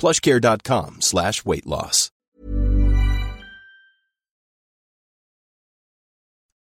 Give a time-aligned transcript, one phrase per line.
[0.00, 2.10] plushcare.com slash weight loss.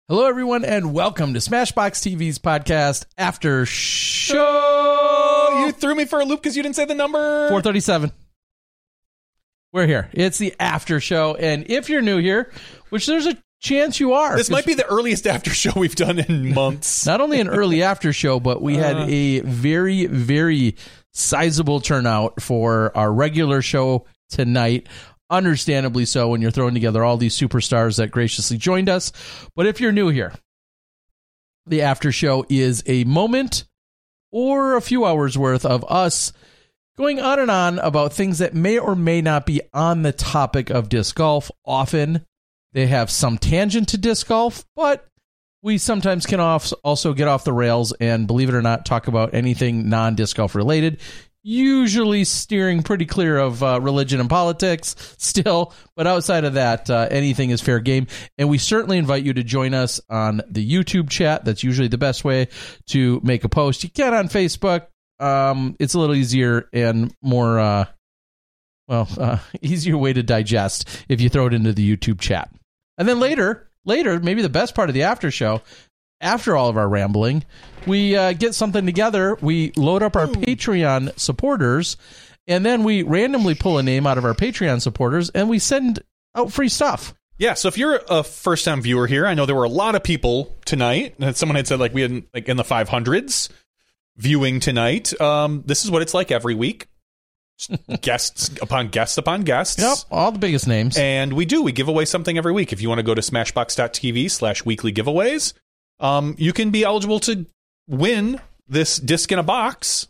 [0.09, 4.37] Hello, everyone, and welcome to Smashbox TV's podcast After Show.
[5.65, 7.49] You threw me for a loop because you didn't say the number.
[7.49, 8.13] 437.
[9.73, 10.11] We're here.
[10.13, 11.35] It's the after show.
[11.35, 12.53] And if you're new here,
[12.91, 16.19] which there's a chance you are, This might be the earliest after show we've done
[16.21, 17.07] in months.
[17.07, 19.07] not only an early after show, but we had Uh.
[19.09, 20.77] a very, very
[21.15, 24.89] sizable turnout for our regular show tonight.
[25.31, 29.13] Understandably so, when you're throwing together all these superstars that graciously joined us.
[29.57, 30.35] But if you're new here,
[31.67, 33.65] the after show is a moment
[34.31, 36.33] or a few hours worth of us
[36.97, 40.71] going on and on about things that may or may not be on the topic
[40.71, 41.51] of disc golf.
[41.65, 42.25] Often
[42.73, 45.07] they have some tangent to disc golf, but
[45.65, 49.09] we sometimes can off, also get off the rails and, believe it or not, talk
[49.09, 51.01] about anything non disc golf related.
[51.43, 57.09] Usually steering pretty clear of uh, religion and politics still, but outside of that, uh,
[57.11, 58.07] anything is fair game.
[58.37, 61.47] And we certainly invite you to join us on the YouTube chat.
[61.47, 62.49] That's usually the best way
[62.89, 63.85] to make a post.
[63.85, 64.87] You can on Facebook.
[65.19, 67.87] Um, it's a little easier and more, uh,
[68.87, 72.51] well, uh, easier way to digest if you throw it into the YouTube chat.
[72.99, 75.63] And then later, later, maybe the best part of the after show,
[76.21, 77.45] after all of our rambling,
[77.87, 79.37] we uh, get something together.
[79.41, 81.97] We load up our Patreon supporters,
[82.47, 86.03] and then we randomly pull a name out of our Patreon supporters, and we send
[86.35, 87.15] out free stuff.
[87.37, 89.97] Yeah, so if you're a first time viewer here, I know there were a lot
[89.97, 91.17] of people tonight.
[91.19, 93.51] And someone had said like we had like in the 500s
[94.17, 95.21] viewing tonight.
[95.21, 96.87] Um, this is what it's like every week.
[98.01, 99.81] Guests upon guests upon guests.
[99.81, 100.97] Yep, all the biggest names.
[100.97, 101.63] And we do.
[101.63, 102.73] We give away something every week.
[102.73, 105.53] If you want to go to smashbox.tv slash weekly giveaways,
[106.01, 107.47] um, you can be eligible to
[107.89, 110.09] win this disc in a box.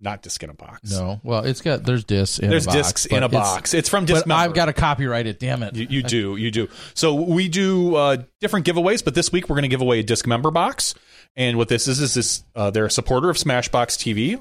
[0.00, 0.92] Not disc in a box.
[0.92, 3.74] no, well, it's got there's discs in There's a box, discs in a it's- box.
[3.74, 5.40] It's from Disc But I've got to copyright it.
[5.40, 5.74] Damn it!
[5.74, 6.68] You, you do, you do.
[6.94, 10.04] So we do uh, different giveaways, but this week we're going to give away a
[10.04, 10.94] disc member box.
[11.34, 14.40] And what this is is this: uh, they're a supporter of Smashbox TV,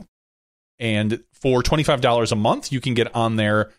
[0.80, 3.72] and for twenty five dollars a month, you can get on their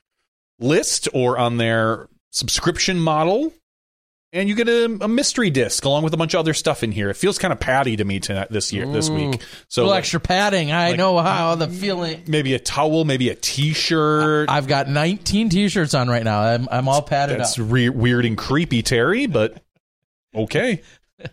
[0.59, 3.53] list or on their subscription model,
[4.32, 6.92] and you get a, a mystery disc along with a bunch of other stuff in
[6.92, 7.08] here.
[7.08, 9.32] It feels kind of patty to me tonight this year, this mm.
[9.32, 9.42] week.
[9.69, 10.70] So a little like, extra padding.
[10.72, 12.25] I like- know how the feeling.
[12.26, 14.50] maybe a towel, maybe a t shirt.
[14.50, 16.41] I've got 19 t-shirts on right now.
[16.41, 17.66] I'm, I'm all padded That's up.
[17.70, 19.62] re- weird and creepy, Terry, but
[20.34, 20.82] okay.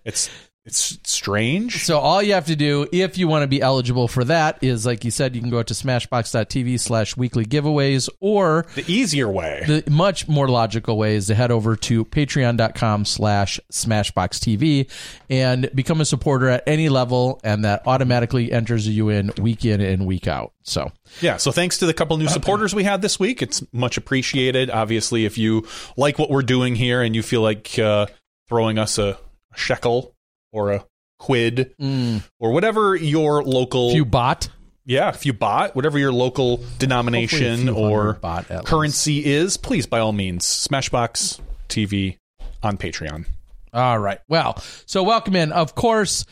[0.04, 0.30] It's
[0.66, 1.84] it's strange.
[1.86, 4.84] So all you have to do if you want to be eligible for that is,
[4.86, 9.64] like you said, you can go to smashbox.tv slash weekly giveaways or The easier way.
[9.68, 14.90] the much more logical way is to head over to patreon.com slash smashboxtv
[15.30, 19.82] and become a supporter at any level and that automatically enters you in week in
[19.82, 20.54] and week out.
[20.64, 20.92] So
[21.22, 23.44] yeah, so thanks to the couple new supporters we had this week.
[23.44, 24.72] It's much appreciated.
[24.72, 28.08] Obviously, if you like what we're doing here and you feel like uh,
[28.50, 29.18] throwing us a
[29.56, 30.15] shekel
[30.56, 30.86] or a
[31.20, 32.24] quid mm.
[32.40, 34.50] or whatever your local if you bot
[34.86, 39.88] yeah, if you bought whatever your local denomination or hundred bought at currency is, please
[39.88, 42.18] by all means, Smashbox TV
[42.62, 43.26] on Patreon.
[43.74, 44.20] All right.
[44.30, 45.52] Well, so welcome in.
[45.52, 46.26] Of course,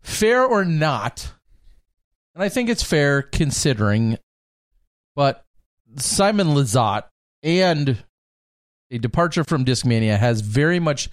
[0.00, 1.30] fair or not,
[2.34, 4.16] and I think it's fair considering,
[5.14, 5.44] but
[5.96, 7.04] Simon Lizotte
[7.42, 8.02] and
[8.90, 11.10] a departure from Discmania has very much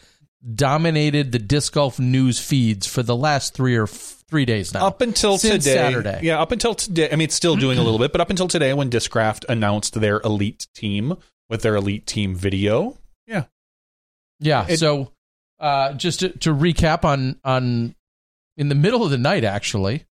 [0.54, 4.86] dominated the disc golf news feeds for the last three or f- three days now.
[4.86, 6.20] Up until Since today, Saturday.
[6.24, 7.10] yeah, up until today.
[7.12, 10.00] I mean, it's still doing a little bit, but up until today, when Discraft announced
[10.00, 11.16] their elite team
[11.50, 13.44] with their elite team video, yeah,
[14.40, 14.66] Yeah.
[14.70, 15.12] It- so,
[15.60, 17.96] uh, just to, to recap on on
[18.58, 20.06] in the middle of the night, actually,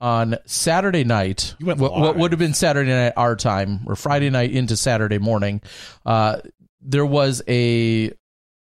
[0.00, 3.96] on Saturday night, You went what, what would have been Saturday night our time or
[3.96, 5.60] Friday night into Saturday morning,
[6.04, 6.40] uh,
[6.80, 8.12] there was a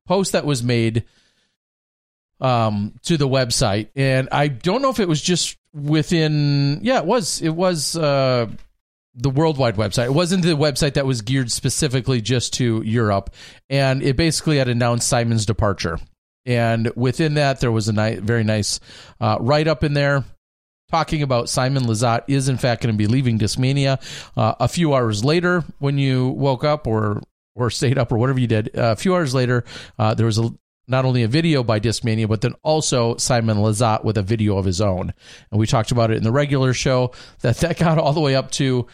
[0.08, 1.04] post that was made
[2.40, 3.88] um to the website.
[3.94, 8.48] And i don't know if it was just within yeah it was it was uh
[9.14, 10.06] the worldwide website.
[10.06, 13.30] It wasn't the website that was geared specifically just to europe.
[13.68, 15.98] And it basically had announced simon's departure.
[16.46, 18.80] And within that there was a ni- very nice
[19.20, 20.24] uh, write up in there
[20.90, 24.00] talking about Simon Lizotte is in fact going to be leaving Discmania.
[24.36, 27.22] Uh, a few hours later, when you woke up or
[27.60, 29.64] or stayed up or whatever you did, uh, a few hours later,
[29.98, 30.50] uh, there was a
[30.88, 34.64] not only a video by Discmania, but then also Simon Lizotte with a video of
[34.64, 35.12] his own.
[35.50, 38.34] And we talked about it in the regular show that that got all the way
[38.34, 38.86] up to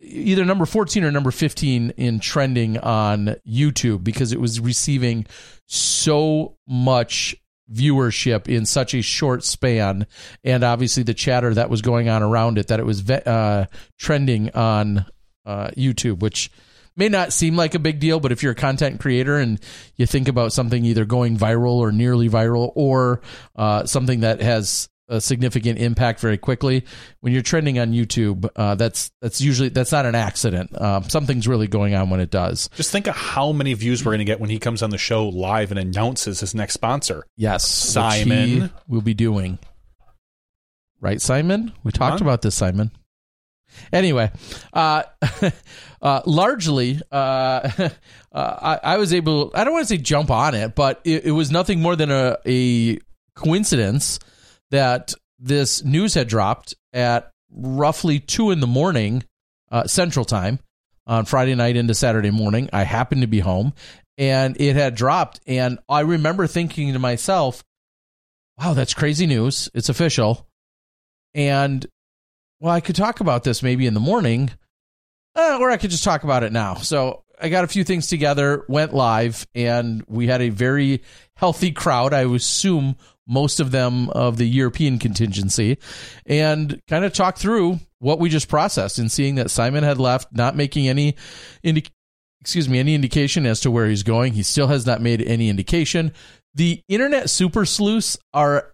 [0.00, 5.26] either number 14 or number 15 in trending on YouTube because it was receiving
[5.66, 7.36] so much
[7.72, 10.04] viewership in such a short span
[10.42, 13.64] and obviously the chatter that was going on around it that it was uh,
[13.96, 15.06] trending on
[15.46, 16.50] uh, YouTube which
[16.96, 19.60] may not seem like a big deal but if you're a content creator and
[19.96, 23.20] you think about something either going viral or nearly viral or
[23.56, 26.84] uh, something that has a significant impact very quickly
[27.18, 31.48] when you're trending on YouTube uh, that's that's usually that's not an accident uh, something's
[31.48, 34.24] really going on when it does just think of how many views we're going to
[34.24, 37.26] get when he comes on the show live and announces his next sponsor.
[37.36, 38.70] Yes, Simon.
[38.88, 39.58] will be doing.
[41.00, 41.72] Right, Simon?
[41.82, 42.90] We talked about this, Simon.
[43.92, 44.30] Anyway,
[44.72, 45.02] uh,
[46.02, 47.14] uh, largely, uh,
[47.78, 47.88] uh,
[48.32, 51.32] I, I was able, I don't want to say jump on it, but it, it
[51.32, 52.98] was nothing more than a, a
[53.34, 54.18] coincidence
[54.70, 59.24] that this news had dropped at roughly two in the morning,
[59.70, 60.58] uh, Central Time,
[61.06, 62.70] on Friday night into Saturday morning.
[62.72, 63.72] I happened to be home
[64.16, 65.40] and it had dropped.
[65.46, 67.64] And I remember thinking to myself,
[68.58, 69.68] wow, that's crazy news.
[69.74, 70.46] It's official.
[71.34, 71.86] And
[72.60, 74.50] well, I could talk about this maybe in the morning,
[75.34, 76.74] uh, or I could just talk about it now.
[76.74, 81.02] So I got a few things together, went live, and we had a very
[81.36, 82.12] healthy crowd.
[82.12, 82.96] I assume
[83.26, 85.78] most of them of the European contingency,
[86.26, 90.28] and kind of talked through what we just processed and seeing that Simon had left,
[90.32, 91.16] not making any
[92.40, 94.32] excuse me, any indication as to where he's going.
[94.32, 96.12] He still has not made any indication.
[96.54, 98.72] The internet super sleuths are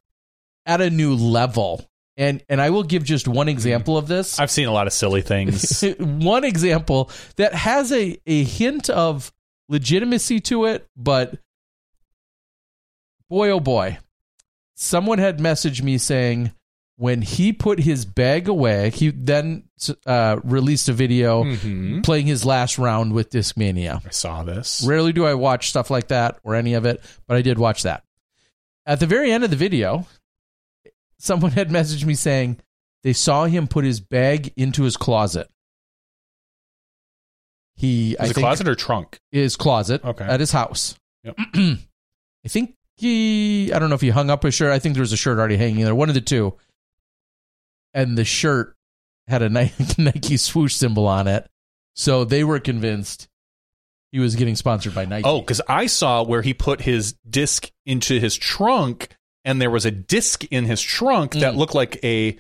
[0.65, 1.85] at a new level.
[2.19, 4.39] And and I will give just one example of this.
[4.39, 5.85] I've seen a lot of silly things.
[5.99, 9.33] one example that has a, a hint of
[9.69, 11.35] legitimacy to it, but
[13.29, 13.99] boy, oh boy.
[14.75, 16.53] Someone had messaged me saying
[16.97, 19.65] when he put his bag away, he then
[20.07, 22.03] uh, released a video Mhm.
[22.05, 24.01] playing his last round with Discmania.
[24.07, 24.83] I saw this.
[24.87, 27.83] Rarely do I watch stuff like that or any of it, but I did watch
[27.83, 28.03] that.
[28.87, 30.07] At the very end of the video,
[31.19, 32.59] someone had messaged me saying
[33.03, 35.49] they saw him put his bag into his closet.
[37.75, 39.21] He, Is I think, closet or trunk?
[39.31, 40.25] his closet Okay.
[40.25, 40.97] at his house.
[41.25, 41.37] Yep.
[41.55, 44.73] I think he, I don't know if he hung up a shirt.
[44.73, 46.55] I think there was a shirt already hanging there, one of the two.
[47.93, 48.75] And the shirt
[49.29, 51.47] had a Nike, Nike swoosh symbol on it.
[51.95, 53.29] So they were convinced
[54.13, 55.27] he was getting sponsored by Nike.
[55.29, 59.09] Oh, because I saw where he put his disc into his trunk,
[59.47, 61.57] and there was a disc in his trunk that Mm.
[61.57, 62.37] looked like a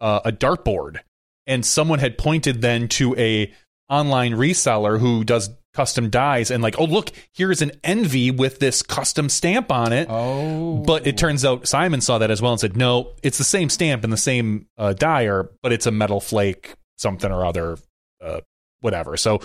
[0.00, 0.98] uh, a dartboard,
[1.46, 3.50] and someone had pointed then to a
[3.88, 8.82] online reseller who does custom dies, and like, oh look, here's an envy with this
[8.82, 10.08] custom stamp on it.
[10.10, 10.78] Oh.
[10.78, 13.68] But it turns out Simon saw that as well and said, no, it's the same
[13.70, 17.78] stamp and the same uh, dyer, but it's a metal flake something or other,
[18.20, 18.40] uh,
[18.80, 19.16] whatever.
[19.16, 19.40] So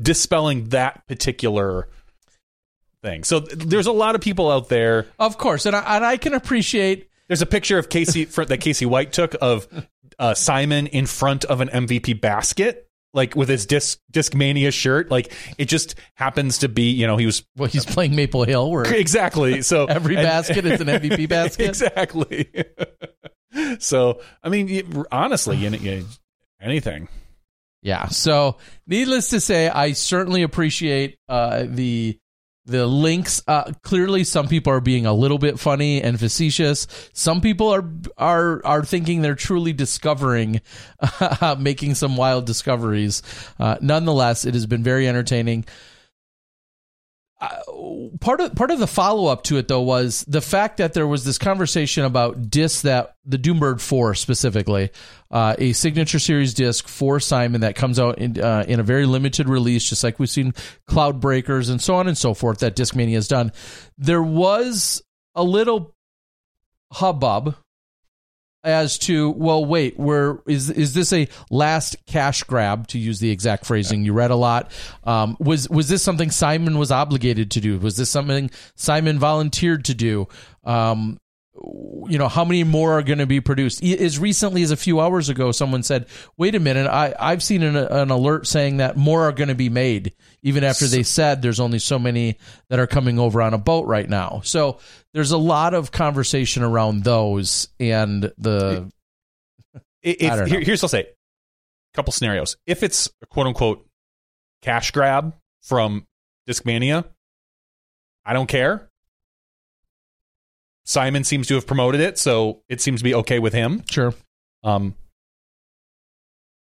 [0.00, 1.88] dispelling that particular
[3.04, 3.22] thing.
[3.22, 5.06] So there's a lot of people out there.
[5.20, 7.08] Of course, and I, and I can appreciate.
[7.28, 9.68] There's a picture of Casey fr- that Casey White took of
[10.18, 12.80] uh, Simon in front of an MVP basket.
[13.12, 17.26] Like with his disc Discmania shirt, like it just happens to be, you know, he
[17.26, 21.28] was Well, he's playing Maple Hill, where exactly so every and- basket is an MVP
[21.28, 21.68] basket.
[21.68, 22.50] exactly.
[23.78, 26.06] so, I mean, honestly, you, you,
[26.60, 27.06] anything.
[27.82, 28.08] Yeah.
[28.08, 28.56] So,
[28.86, 32.18] needless to say, I certainly appreciate uh, the
[32.66, 36.86] the links uh, clearly some people are being a little bit funny and facetious.
[37.12, 37.84] Some people are
[38.16, 40.60] are are thinking they're truly discovering
[41.20, 43.22] uh, making some wild discoveries.
[43.58, 45.64] Uh, nonetheless it has been very entertaining
[48.20, 51.06] part of part of the follow up to it though was the fact that there
[51.06, 54.90] was this conversation about discs that the Doombird Four specifically,
[55.30, 59.06] uh, a signature series disc for Simon that comes out in uh, in a very
[59.06, 60.52] limited release, just like we've seen
[60.86, 63.52] Cloud Breakers and so on and so forth that Discmania has done.
[63.98, 65.02] There was
[65.34, 65.94] a little
[66.92, 67.56] hubbub
[68.64, 73.30] as to well wait where is is this a last cash grab to use the
[73.30, 74.72] exact phrasing you read a lot?
[75.04, 77.78] Um, was was this something simon was obligated to do?
[77.78, 80.26] Was this something simon volunteered to do?
[80.64, 81.18] Um,
[81.56, 85.00] you know how many more are going to be produced as recently as a few
[85.00, 86.06] hours ago someone said
[86.36, 89.54] wait a minute I, i've seen an, an alert saying that more are going to
[89.54, 92.38] be made even after they said there's only so many
[92.70, 94.80] that are coming over on a boat right now so
[95.12, 98.90] there's a lot of conversation around those and the
[100.02, 102.56] If, I don't here- here's what I'll say: a couple scenarios.
[102.66, 103.86] If it's a quote unquote
[104.60, 106.06] cash grab from
[106.48, 107.04] Discmania,
[108.26, 108.90] I don't care.
[110.84, 113.82] Simon seems to have promoted it, so it seems to be okay with him.
[113.90, 114.14] sure
[114.62, 114.94] Um,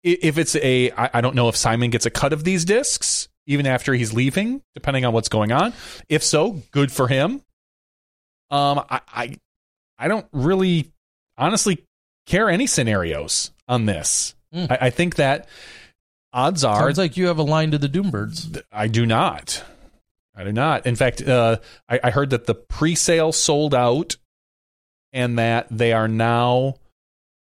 [0.04, 3.30] if it's a, I, I don't know if Simon gets a cut of these discs
[3.46, 5.74] even after he's leaving, depending on what's going on.
[6.10, 7.42] If so, good for him.
[8.50, 9.38] Um, I, I,
[9.98, 10.92] I don't really,
[11.38, 11.86] honestly,
[12.26, 14.36] care any scenarios on this.
[14.54, 14.72] Mm.
[14.72, 15.48] I, I think that
[16.34, 19.64] odds are sounds like you have a line to the doombirds I do not.
[20.42, 20.86] I do not.
[20.88, 21.58] In fact, uh,
[21.88, 24.16] I, I heard that the pre-sale sold out,
[25.14, 26.76] and that they are now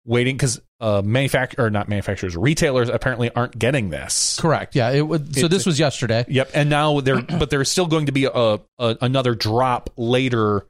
[0.07, 4.39] waiting because uh, manufacturer or not manufacturers, retailers apparently aren't getting this.
[4.39, 7.71] correct yeah it would so It- this was yesterday Yep, and now there, but there's
[7.71, 8.61] still going to be a, a
[9.01, 10.67] another drop later,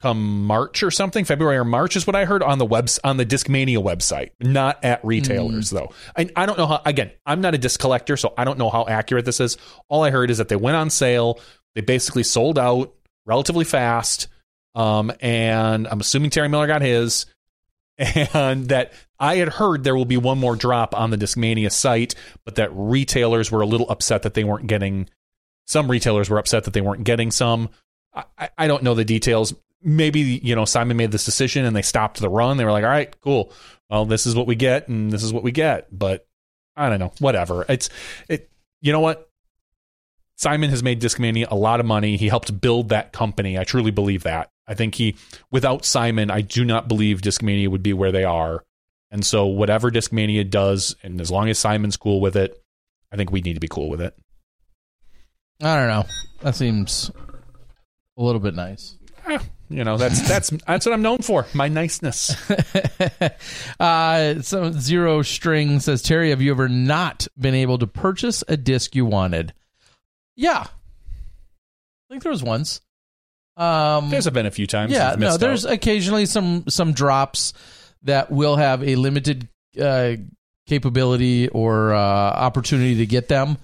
[0.00, 3.16] come March or something, February or March is what I heard on the webs on
[3.16, 5.92] the Discmania website, not at retailers though.
[6.16, 6.80] I, I don't know how.
[6.86, 9.56] Again, I'm not a disc collector, so I don't know how accurate this is.
[9.88, 11.38] All I heard is that they went on sale,
[11.74, 12.94] they basically sold out
[13.26, 14.28] relatively fast,
[14.74, 17.26] um, and I'm assuming Terry Miller got his.
[17.98, 22.14] And that I had heard there will be one more drop on the Discmania site,
[22.46, 25.10] but that retailers were a little upset that they weren't getting.
[25.66, 27.68] Some retailers were upset that they weren't getting some.
[28.14, 29.52] I- I don't know the details.
[29.82, 32.56] Maybe you know Simon made this decision and they stopped the run.
[32.56, 33.52] They were like, "All right, cool.
[33.88, 36.26] Well, this is what we get, and this is what we get." But
[36.76, 37.12] I don't know.
[37.18, 37.64] Whatever.
[37.68, 37.88] It's
[38.28, 38.50] it.
[38.80, 39.28] You know what?
[40.36, 42.16] Simon has made Discmania a lot of money.
[42.16, 43.58] He helped build that company.
[43.58, 44.50] I truly believe that.
[44.66, 45.16] I think he,
[45.50, 48.64] without Simon, I do not believe Discmania would be where they are.
[49.10, 52.62] And so, whatever Discmania does, and as long as Simon's cool with it,
[53.12, 54.16] I think we need to be cool with it.
[55.62, 56.04] i don't know
[56.40, 57.10] that seems
[58.16, 58.96] a little bit nice
[59.26, 59.38] Eh,
[59.70, 61.46] you know, that's that's that's what I'm known for.
[61.54, 62.34] My niceness.
[63.80, 68.56] uh, so zero string says Terry, have you ever not been able to purchase a
[68.56, 69.54] disc you wanted?
[70.34, 70.68] Yeah, I
[72.10, 72.80] think there was once.
[73.56, 74.90] Um, There's been a few times.
[74.92, 75.72] yeah, no, there's out.
[75.72, 77.52] occasionally some some drops
[78.02, 79.48] that will have a limited
[79.80, 80.16] uh,
[80.66, 83.58] capability or uh, opportunity to get them.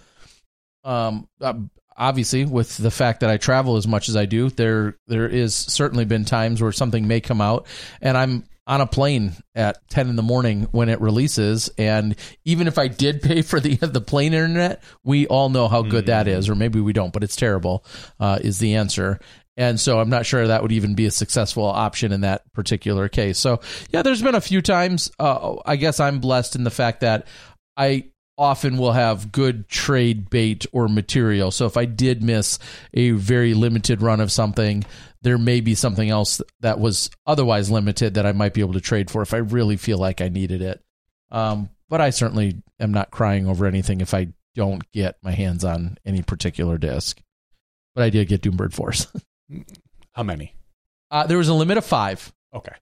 [0.84, 1.54] Um, uh,
[1.96, 5.54] obviously, with the fact that I travel as much as I do, there there is
[5.54, 7.66] certainly been times where something may come out,
[8.00, 12.66] and I'm on a plane at 10 in the morning when it releases and even
[12.66, 16.26] if I did pay for the the plane internet we all know how good that
[16.26, 17.84] is or maybe we don't but it's terrible
[18.18, 19.20] uh, is the answer
[19.56, 23.08] and so I'm not sure that would even be a successful option in that particular
[23.08, 23.38] case.
[23.38, 23.60] So,
[23.90, 25.10] yeah, there's been a few times.
[25.18, 27.26] Uh, I guess I'm blessed in the fact that
[27.76, 31.50] I often will have good trade bait or material.
[31.50, 32.58] So, if I did miss
[32.94, 34.84] a very limited run of something,
[35.22, 38.80] there may be something else that was otherwise limited that I might be able to
[38.80, 40.82] trade for if I really feel like I needed it.
[41.30, 45.64] Um, but I certainly am not crying over anything if I don't get my hands
[45.64, 47.20] on any particular disc.
[47.94, 49.06] But I did get Doombird Force.
[50.12, 50.54] How many?
[51.10, 52.32] Uh, there was a limit of five.
[52.54, 52.72] Okay.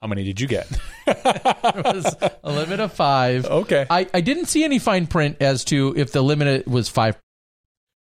[0.00, 0.68] How many did you get?
[1.06, 3.44] There was a limit of five.
[3.44, 3.86] okay.
[3.88, 7.16] I, I didn't see any fine print as to if the limit was five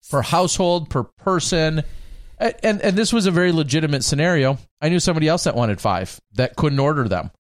[0.10, 1.84] per household, per person.
[2.40, 4.58] And, and this was a very legitimate scenario.
[4.82, 7.32] I knew somebody else that wanted five that couldn't order them.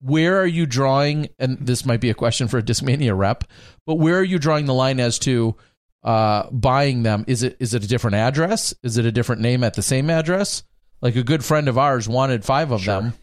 [0.00, 1.28] Where are you drawing?
[1.38, 3.44] And this might be a question for a Discmania rep,
[3.86, 5.56] but where are you drawing the line as to
[6.02, 7.24] uh, buying them?
[7.26, 8.74] Is it is it a different address?
[8.82, 10.62] Is it a different name at the same address?
[11.00, 13.14] Like a good friend of ours wanted five of them,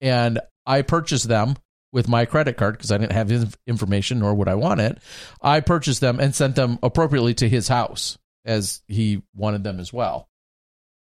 [0.00, 1.56] and I purchased them
[1.92, 4.98] with my credit card because I didn't have his information nor would I want it.
[5.42, 8.16] I purchased them and sent them appropriately to his house.
[8.44, 10.26] as he wanted them as well.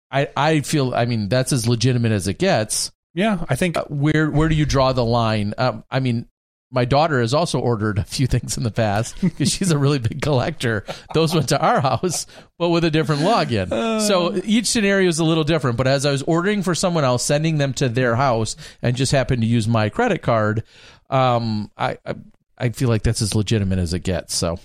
[0.10, 2.92] I I feel I mean that's as legitimate as it gets.
[3.14, 5.54] Yeah, I think Uh, where where do you draw the line?
[5.58, 6.28] Um, I mean,
[6.76, 9.98] my daughter has also ordered a few things in the past because she's a really
[9.98, 10.84] big collector.
[11.14, 12.28] Those went to our house,
[12.60, 14.02] but with a different login.
[14.06, 15.78] so each scenario is a little different.
[15.78, 19.14] But as I was ordering for someone else, sending them to their house, and just
[19.14, 20.64] happened to use my credit card,
[21.10, 22.16] um, I, I
[22.58, 24.36] I feel like that's as legitimate as it gets.
[24.36, 24.60] So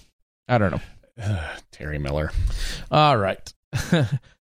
[0.49, 1.38] I don't know.
[1.73, 2.33] Terry Miller.
[2.90, 3.52] All right.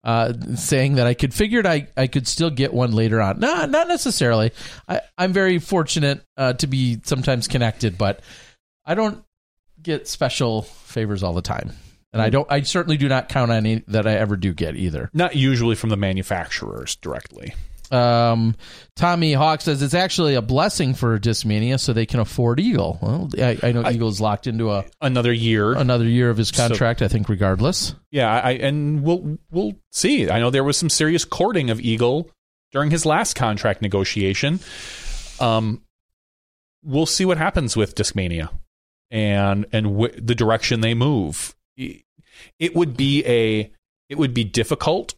[0.04, 3.40] uh, saying that I could figured I, I could still get one later on.
[3.40, 4.52] No, not necessarily.
[4.88, 8.20] I, I'm very fortunate uh, to be sometimes connected, but
[8.84, 9.22] I don't
[9.82, 11.72] get special favors all the time.
[12.12, 12.50] And I don't.
[12.50, 15.10] I certainly do not count on any that I ever do get either.
[15.12, 17.54] Not usually from the manufacturers directly.
[17.90, 18.54] Um,
[18.96, 22.98] Tommy Hawk says it's actually a blessing for Discmania, so they can afford Eagle.
[23.02, 25.72] Well, I, I know Eagle's locked into a Another year.
[25.72, 27.02] another year of his contract.
[27.02, 27.94] I think, regardless.
[28.10, 30.30] Yeah, I and we'll we'll see.
[30.30, 32.30] I know there was some serious courting of Eagle
[32.72, 34.60] during his last contract negotiation.
[35.40, 35.82] Um,
[36.84, 38.50] we'll see what happens with Discmania
[39.10, 41.54] and and wh- the direction they move.
[41.76, 43.72] It would be a
[44.08, 45.14] it would be difficult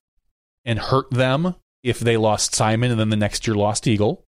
[0.65, 4.25] and hurt them if they lost Simon and then the next year lost Eagle.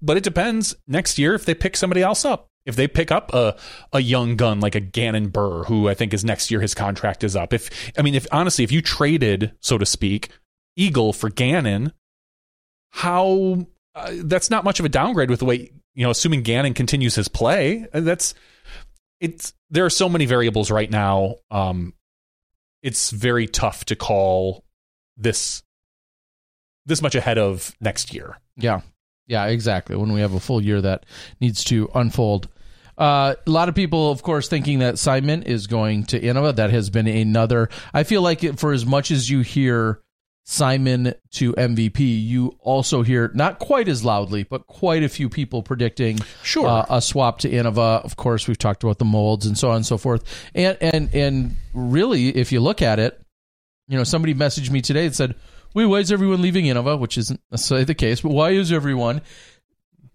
[0.00, 2.48] But it depends next year if they pick somebody else up.
[2.64, 3.56] If they pick up a
[3.92, 7.24] a young gun like a Gannon Buhr, who I think is next year his contract
[7.24, 7.52] is up.
[7.52, 10.28] If I mean, if honestly, if you traded, so to speak,
[10.76, 11.92] Eagle for Gannon,
[12.90, 13.66] how
[13.96, 17.14] uh, that's not much of a downgrade with the way you know, assuming Gannon continues
[17.14, 17.86] his play.
[17.92, 18.34] uh, That's
[19.20, 21.36] it's there are so many variables right now.
[21.50, 21.94] Um,
[22.82, 24.64] it's very tough to call
[25.16, 25.62] this
[26.86, 28.38] this much ahead of next year.
[28.56, 28.80] Yeah.
[29.26, 29.96] Yeah, exactly.
[29.96, 31.06] When we have a full year that
[31.40, 32.48] needs to unfold.
[32.98, 36.54] Uh, a lot of people, of course, thinking that Simon is going to Innova.
[36.56, 37.68] That has been another.
[37.94, 40.00] I feel like it, for as much as you hear
[40.44, 45.62] Simon to MVP, you also hear not quite as loudly, but quite a few people
[45.62, 46.68] predicting Sure.
[46.68, 48.04] uh, a swap to Innova.
[48.04, 50.24] Of course, we've talked about the molds and so on and so forth.
[50.54, 53.18] And and and really, if you look at it,
[53.88, 55.34] you know, somebody messaged me today and said,
[55.74, 59.22] "Wait, why is everyone leaving Innova?" Which isn't necessarily the case, but why is everyone?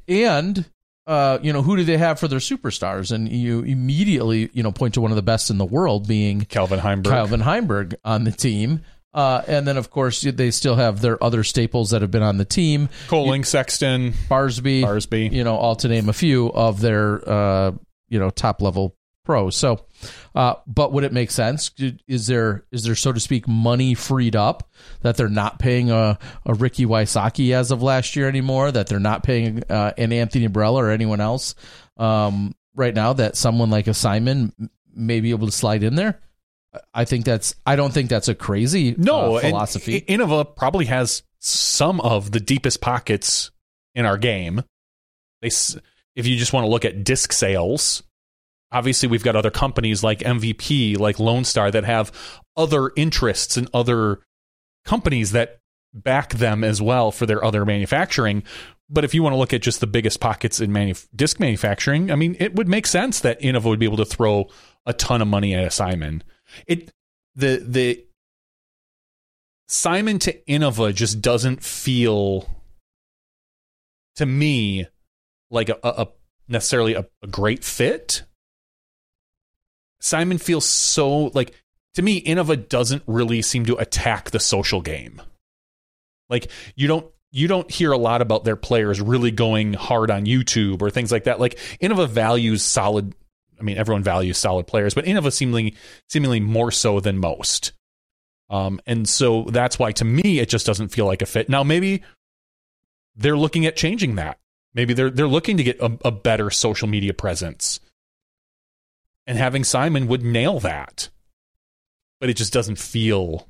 [0.08, 0.66] And
[1.08, 3.14] uh, you know, who do they have for their superstars?
[3.14, 6.42] And you immediately, you know, point to one of the best in the world being
[6.42, 7.06] Calvin Heimberg.
[7.06, 8.82] Calvin Heimberg on the team.
[9.14, 12.38] Uh, and then, of course, they still have their other staples that have been on
[12.38, 12.90] the team.
[13.08, 15.32] Coling, Sexton, Barsby, Barsby.
[15.32, 17.72] you know, all to name a few of their, uh,
[18.10, 18.97] you know, top level
[19.28, 19.56] pros.
[19.56, 19.86] So,
[20.34, 21.70] uh, but would it make sense?
[22.08, 26.18] Is there, is there, so to speak, money freed up that they're not paying a,
[26.48, 28.72] a Ricky Wysocki as of last year anymore?
[28.72, 31.54] That they're not paying uh, an Anthony Barela or anyone else
[31.98, 33.14] um, right now?
[33.14, 34.52] That someone like a Simon
[34.96, 36.20] may be able to slide in there.
[36.94, 37.54] I think that's.
[37.66, 40.02] I don't think that's a crazy No uh, philosophy.
[40.02, 43.52] Innova probably has some of the deepest pockets
[43.94, 44.64] in our game.
[45.42, 45.50] They,
[46.16, 48.04] if you just want to look at disc sales,
[48.72, 52.12] obviously we've got other companies like MVP, like Lone Star that have
[52.56, 54.20] other interests and other
[54.86, 55.60] companies that
[55.94, 58.44] back them as well for their other manufacturing.
[58.90, 62.16] But if you want to look at just the biggest pockets in disc manufacturing, I
[62.16, 64.48] mean, it would make sense that Innova would be able to throw
[64.86, 66.24] a ton of money at a Simon.
[66.66, 66.92] It
[67.36, 68.06] the the
[69.68, 72.50] Simon to Innova just doesn't feel
[74.16, 74.88] to me
[75.52, 76.08] like a, a, a
[76.48, 78.24] necessarily a, a great fit.
[80.08, 81.54] Simon feels so like
[81.96, 85.22] to me Innova doesn't really seem to attack the social game.
[86.30, 90.26] Like you don't you don't hear a lot about their players really going hard on
[90.26, 91.40] YouTube or things like that.
[91.40, 93.14] Like Innova values solid
[93.60, 95.76] I mean everyone values solid players, but Innova seemingly
[96.10, 97.74] seemingly more so than most.
[98.50, 101.50] Um, and so that's why to me it just doesn't feel like a fit.
[101.50, 102.02] Now maybe
[103.18, 104.40] they're looking at changing that.
[104.74, 107.82] Maybe they're they're looking to get a, a better social media presence.
[109.28, 111.10] And having Simon would nail that.
[112.20, 113.48] But it just doesn't feel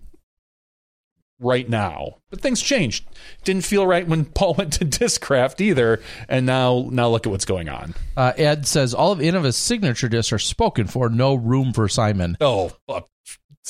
[1.40, 2.18] right now.
[2.30, 3.06] But things changed.
[3.44, 6.02] Didn't feel right when Paul went to Discraft either.
[6.28, 7.94] And now now look at what's going on.
[8.16, 11.10] Uh, Ed says all of Innova's signature discs are spoken for.
[11.10, 12.38] No room for Simon.
[12.42, 13.02] Oh, uh,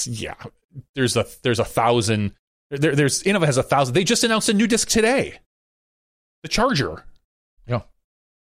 [0.05, 0.35] yeah.
[0.95, 2.33] There's a there's a thousand.
[2.69, 3.93] There, there's Innova has a thousand.
[3.93, 5.39] They just announced a new disc today.
[6.43, 7.03] The Charger.
[7.65, 7.81] Yeah.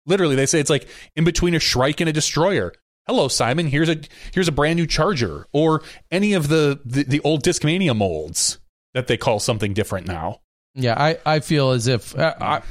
[0.06, 2.74] Literally, they say it's like in between a Shrike and a Destroyer.
[3.08, 3.68] Hello, Simon.
[3.68, 3.98] Here's a
[4.34, 8.60] here's a brand new Charger, or any of the the, the old Discmania molds
[8.94, 10.40] that they call something different now.
[10.76, 12.62] Yeah, I, I feel as if uh, I,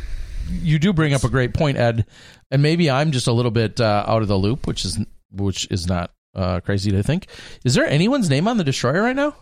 [0.51, 2.07] you do bring up a great point, Ed,
[2.51, 4.99] and maybe I'm just a little bit uh, out of the loop, which is
[5.31, 7.27] which is not uh, crazy to think.
[7.65, 9.37] Is there anyone's name on the destroyer right now?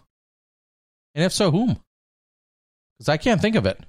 [1.15, 1.81] And if so, whom?
[2.99, 3.81] Because I can't think of it.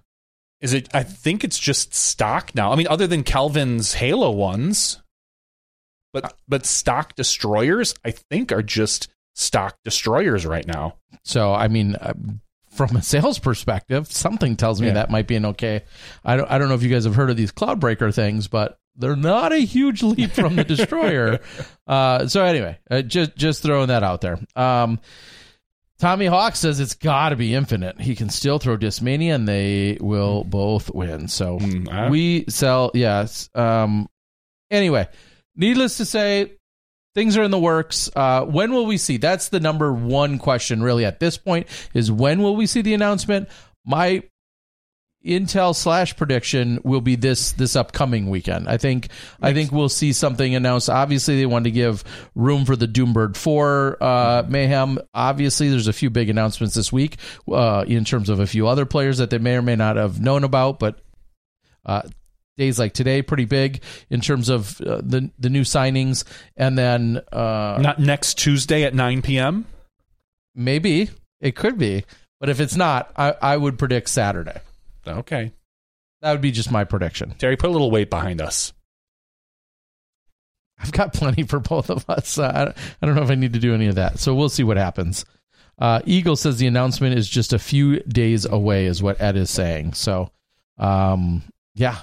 [0.61, 0.87] Is it?
[0.93, 2.71] I think it's just stock now.
[2.71, 5.01] I mean, other than calvin's Halo ones,
[6.13, 10.95] but but stock destroyers, I think, are just stock destroyers right now.
[11.23, 12.13] So I mean, uh,
[12.69, 14.93] from a sales perspective, something tells me Yeah.
[14.93, 15.83] that might be an okay.
[16.23, 16.49] I don't.
[16.49, 19.51] I don't know if you guys have heard of these Cloudbreaker things, but they're not
[19.53, 21.39] a huge leap from the destroyer.
[21.87, 24.39] uh, so anyway, uh, just just throwing that out there.
[24.55, 24.99] Um,
[25.99, 28.01] Tommy Hawk says it's got to be infinite.
[28.01, 31.27] He can still throw Discmania, and they will both win.
[31.27, 32.89] So Hmm, I- we sell.
[32.93, 33.49] Yes.
[33.53, 34.09] Um.
[34.71, 35.07] Anyway,
[35.55, 36.53] needless to say,
[37.13, 38.09] things are in the works.
[38.15, 39.17] Uh, when will we see?
[39.17, 41.67] That's the number one question, really, at this point.
[41.93, 43.49] Is when will we see the announcement?
[43.85, 44.23] My
[45.25, 48.67] Intel slash prediction will be this this upcoming weekend.
[48.67, 49.09] I think
[49.39, 50.89] I think we'll see something announced.
[50.89, 54.97] Obviously, they want to give room for the Doombird Four uh, mayhem.
[55.13, 57.17] Obviously, there's a few big announcements this week
[57.51, 60.19] uh, in terms of a few other players that they may or may not have
[60.19, 60.99] known about, but
[61.85, 62.01] uh,
[62.57, 66.23] days like today pretty big in terms of uh, the the new signings,
[66.57, 69.65] and then uh, Not next Tuesday at 9 p.m.
[70.55, 71.09] maybe
[71.39, 72.05] it could be,
[72.39, 74.59] but if it's not, I, I would predict Saturday.
[75.07, 75.51] Okay,
[76.21, 77.33] That would be just my prediction.
[77.39, 78.73] Terry, put a little weight behind us.
[80.79, 82.37] I've got plenty for both of us.
[82.37, 84.19] Uh, I, I don't know if I need to do any of that.
[84.19, 85.25] So we'll see what happens.
[85.77, 89.49] Uh, Eagle says the announcement is just a few days away, is what Ed is
[89.49, 89.93] saying.
[89.93, 90.31] So,
[90.77, 91.99] um, yeah.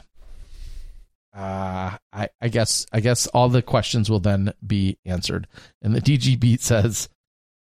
[1.38, 5.46] Uh, I, I guess I guess all the questions will then be answered.
[5.80, 7.08] And the DG beat says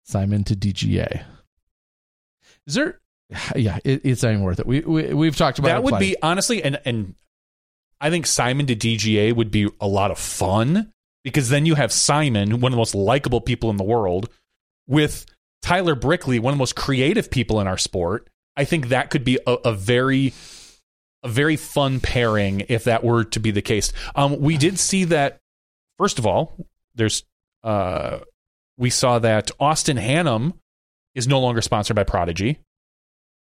[0.05, 1.25] Simon to DGA.
[2.67, 3.01] Is there?
[3.57, 4.67] Yeah, it, it's not even worth it.
[4.67, 6.11] We, we we've talked about that would plenty.
[6.11, 7.15] be honestly, and and
[8.01, 10.93] I think Simon to DGA would be a lot of fun
[11.25, 14.29] because then you have Simon, one of the most likable people in the world,
[14.87, 15.25] with
[15.63, 18.29] Tyler Brickley, one of the most creative people in our sport.
[18.57, 20.35] I think that could be a, a very
[21.25, 23.93] a very fun pairing if that were to be the case.
[24.15, 25.39] Um, we did see that.
[25.99, 26.55] First of all,
[26.95, 27.25] there's
[27.63, 28.19] uh,
[28.77, 30.55] we saw that Austin Hannum
[31.15, 32.59] is no longer sponsored by Prodigy.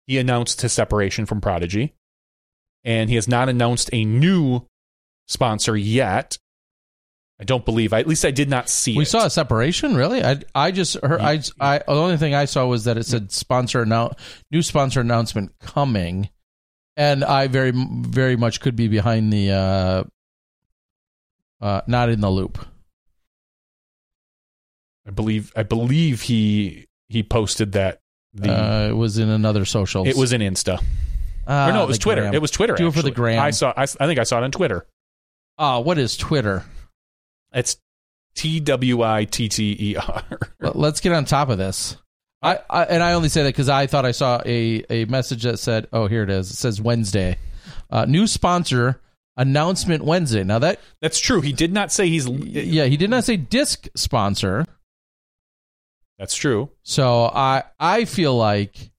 [0.06, 1.94] He announced his separation from Prodigy,
[2.84, 4.66] and he has not announced a new
[5.26, 6.38] sponsor yet.
[7.40, 7.92] I don't believe.
[7.92, 8.96] At least I did not see.
[8.96, 9.08] We it.
[9.08, 10.24] saw a separation, really.
[10.24, 11.20] I I just heard.
[11.20, 14.12] I, I the only thing I saw was that it said sponsor now
[14.50, 16.30] new sponsor announcement coming,
[16.98, 20.04] and I very very much could be behind the uh,
[21.64, 22.58] uh not in the loop.
[25.06, 25.52] I believe.
[25.56, 28.00] I believe he he posted that.
[28.34, 30.06] The uh, it was in another social.
[30.06, 30.82] it was in Insta.
[31.46, 32.30] uh, or no, it was Twitter.
[32.30, 32.74] It was Twitter.
[32.74, 33.40] Do it for the gram.
[33.40, 33.72] I saw.
[33.74, 34.86] I, I think I saw it on Twitter.
[35.56, 36.64] Uh, what is Twitter?
[37.54, 37.78] It's
[38.34, 40.24] T W I T T E R.
[40.60, 41.96] Let's get on top of this.
[42.40, 45.42] I, I and I only say that because I thought I saw a a message
[45.42, 47.38] that said, "Oh, here it is." It says Wednesday,
[47.90, 49.00] uh, new sponsor
[49.36, 50.44] announcement Wednesday.
[50.44, 51.40] Now that That's true.
[51.40, 52.28] He did not say he's.
[52.28, 54.66] yeah, he did not say disc sponsor.
[56.18, 56.70] That's true.
[56.82, 58.90] So I I feel like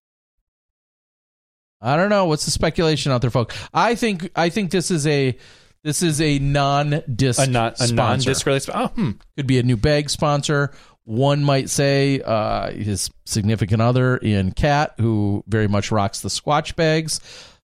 [1.82, 3.56] I don't know what's the speculation out there, folks.
[3.74, 5.38] I think I think this is a
[5.84, 8.70] this is a non disc A non a non disc release.
[8.74, 9.12] Oh, hmm.
[9.38, 10.72] could be a new bag sponsor.
[11.10, 16.76] One might say uh, his significant other in Cat, who very much rocks the Squatch
[16.76, 17.20] bags.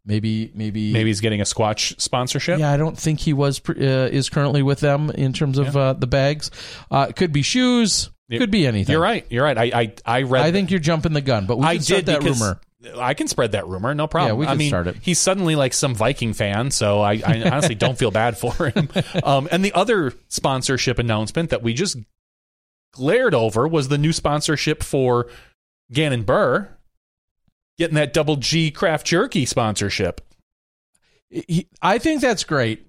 [0.05, 2.59] Maybe maybe Maybe he's getting a Squatch sponsorship.
[2.59, 3.73] yeah, I don't think he was uh,
[4.11, 6.51] is currently with them in terms of uh, the bags.
[6.91, 8.09] Uh, it could be shoes.
[8.29, 8.91] Could be anything.
[8.91, 9.25] You're right.
[9.29, 9.57] You're right.
[9.57, 10.43] I I, I read.
[10.43, 12.59] I think you're jumping the gun, but we I did that rumor.
[12.97, 14.31] I can spread that rumor, no problem.
[14.31, 14.97] Yeah, we I can mean, start it.
[15.01, 18.89] He's suddenly like some Viking fan, so I, I honestly don't feel bad for him.
[19.23, 21.97] Um, and the other sponsorship announcement that we just
[22.93, 25.27] glared over was the new sponsorship for
[25.91, 26.69] Gannon Buhr
[27.77, 30.21] getting that double G craft jerky sponsorship.
[31.81, 32.85] I think that's great.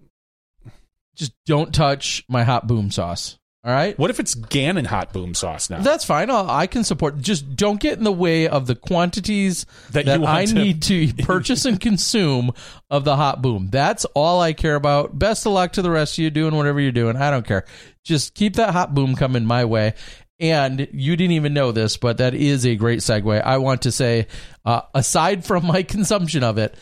[1.15, 3.37] Just don't touch my hot boom sauce.
[3.63, 3.99] All right.
[3.99, 5.81] What if it's Gannon hot boom sauce now?
[5.83, 6.31] That's fine.
[6.31, 7.19] I'll, I can support.
[7.21, 10.81] Just don't get in the way of the quantities That that, you I to- need
[10.85, 12.53] to purchase and consume
[12.89, 13.69] of the hot boom.
[13.71, 15.19] That's all I care about.
[15.19, 17.17] Best of luck to the rest of you doing whatever you're doing.
[17.17, 17.67] I don't care.
[18.05, 19.95] Just keep that hot boom coming my way.
[20.39, 23.43] And you didn't even know this, but that is a great segue.
[23.43, 24.27] I want to say,
[24.65, 26.75] uh, aside from my consumption of it,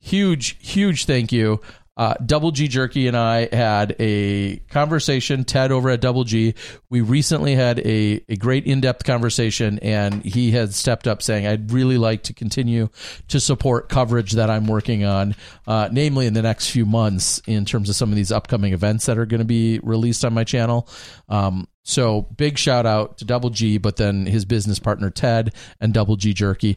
[0.00, 1.60] huge, huge thank you.
[1.96, 5.44] Uh, Double G Jerky and I had a conversation.
[5.44, 6.54] Ted over at Double G,
[6.90, 11.46] we recently had a, a great in depth conversation, and he had stepped up saying,
[11.46, 12.88] "I'd really like to continue
[13.28, 15.34] to support coverage that I'm working on,
[15.66, 19.06] uh, namely in the next few months, in terms of some of these upcoming events
[19.06, 20.88] that are going to be released on my channel."
[21.28, 25.94] Um, so big shout out to Double G, but then his business partner Ted and
[25.94, 26.76] Double G Jerky.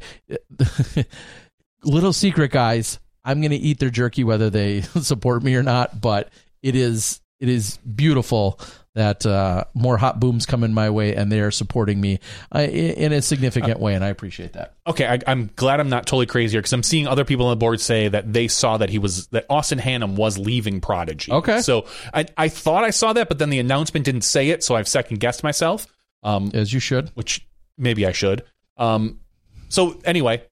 [1.83, 2.99] Little secret, guys.
[3.29, 6.01] I'm going to eat their jerky whether they support me or not.
[6.01, 6.29] But
[6.61, 8.59] it is it is beautiful
[8.95, 12.19] that uh, more hot booms coming my way and they are supporting me
[12.53, 14.73] uh, in, a significant way, and I appreciate that.
[14.85, 17.51] Okay, I, I'm glad I'm not totally crazy here because I'm seeing other people on
[17.51, 21.31] the board say that they saw that he was that Austin Hannum was leaving Prodigy.
[21.31, 21.61] Okay.
[21.61, 24.75] so I I thought I saw that, but then the announcement didn't say it, so
[24.75, 25.87] I've second guessed myself.
[26.23, 27.09] Um, As you should.
[27.13, 28.43] which maybe I should.
[28.75, 29.21] Um,
[29.69, 30.43] so anyway,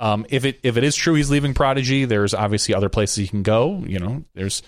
[0.00, 3.28] um, if it if it is true he's leaving Prodigy, there's obviously other places he
[3.28, 3.82] can go.
[3.86, 4.62] You know, there's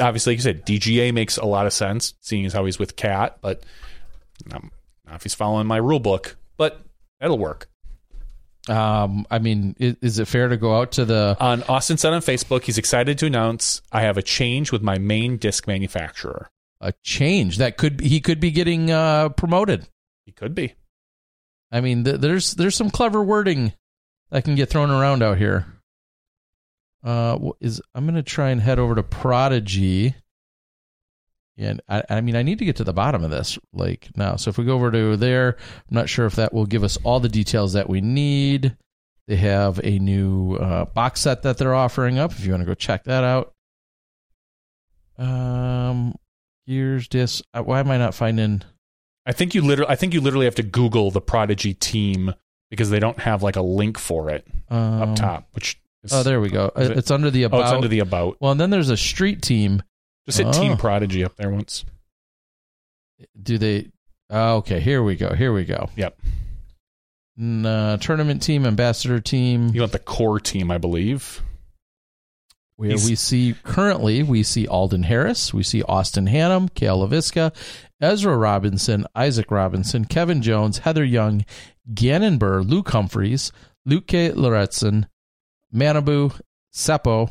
[0.00, 2.96] obviously like you said, DGA makes a lot of sense, seeing as how he's with
[2.96, 3.62] Cat, but
[4.52, 4.70] um,
[5.06, 6.80] not if he's following my rule book, but
[7.20, 7.68] that'll work.
[8.68, 11.36] Um, I mean, is, is it fair to go out to the?
[11.40, 14.98] On Austin said on Facebook, he's excited to announce I have a change with my
[14.98, 16.50] main disc manufacturer.
[16.80, 19.88] a change that could he could be getting uh, promoted.
[20.26, 20.74] He could be.
[21.72, 23.72] I mean, th- there's there's some clever wording
[24.30, 25.66] that can get thrown around out here.
[27.04, 30.14] Uh, is I'm gonna try and head over to Prodigy,
[31.56, 34.36] and I, I mean I need to get to the bottom of this like now.
[34.36, 35.56] So if we go over to there,
[35.88, 38.76] I'm not sure if that will give us all the details that we need.
[39.28, 42.32] They have a new uh, box set that they're offering up.
[42.32, 43.52] If you want to go check that out.
[45.18, 46.14] Um,
[46.66, 47.44] Gears disc.
[47.54, 48.62] uh, Why am I not finding?
[49.26, 52.34] I think you literally I think you literally have to Google the Prodigy team
[52.70, 56.22] because they don't have like a link for it Um, up top, which is, Oh,
[56.22, 56.70] there we go.
[56.76, 57.58] It- It's under the about.
[57.60, 58.36] Oh, it's under the about.
[58.40, 59.82] well, and then there's a street team.
[60.26, 60.52] Just hit Oh.
[60.52, 61.84] Team Prodigy up there once.
[63.40, 63.88] Do they?
[64.30, 65.34] Oh, okay, here we go.
[65.34, 65.88] Here we go.
[65.96, 66.18] Yep.
[67.38, 69.68] N- uh, tournament team, ambassador team.
[69.72, 71.42] You want the core team, I believe.
[72.76, 77.52] Where He's- we see currently we see Alden Harris, we see Austin Hannum, Cale Leiviska,
[78.00, 81.44] Ezra Robinson, Isaac Robinson, Kevin Jones, Heather Young,
[81.92, 83.52] Gannon Buhr, Luke Humphreys,
[83.84, 84.30] Luke K.
[84.30, 85.06] Loretzen,
[85.74, 86.38] Manabu,
[86.74, 87.30] Seppo,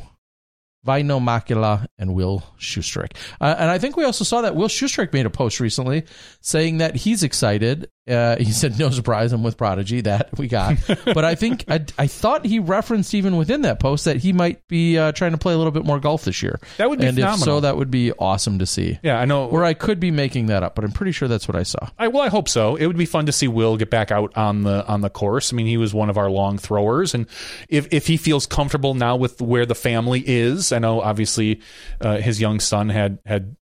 [0.86, 3.16] Väinö Mäkelä, and Will Schusterick.
[3.40, 6.04] Uh, and I think we also saw that Will Schusterick made a post recently
[6.40, 7.88] saying that he's excited.
[8.08, 11.84] Uh, he said, "No surprise, I'm with Prodigy." That we got, but I think I,
[11.98, 15.38] I thought he referenced even within that post that he might be uh, trying to
[15.38, 16.60] play a little bit more golf this year.
[16.76, 18.98] That would be and if so, that would be awesome to see.
[19.02, 19.46] Yeah, I know.
[19.46, 21.88] Or I could be making that up, but I'm pretty sure that's what I saw.
[21.98, 22.76] I, well, I hope so.
[22.76, 25.52] It would be fun to see Will get back out on the on the course.
[25.52, 27.26] I mean, he was one of our long throwers, and
[27.68, 31.60] if if he feels comfortable now with where the family is, I know obviously
[32.00, 33.56] uh, his young son had had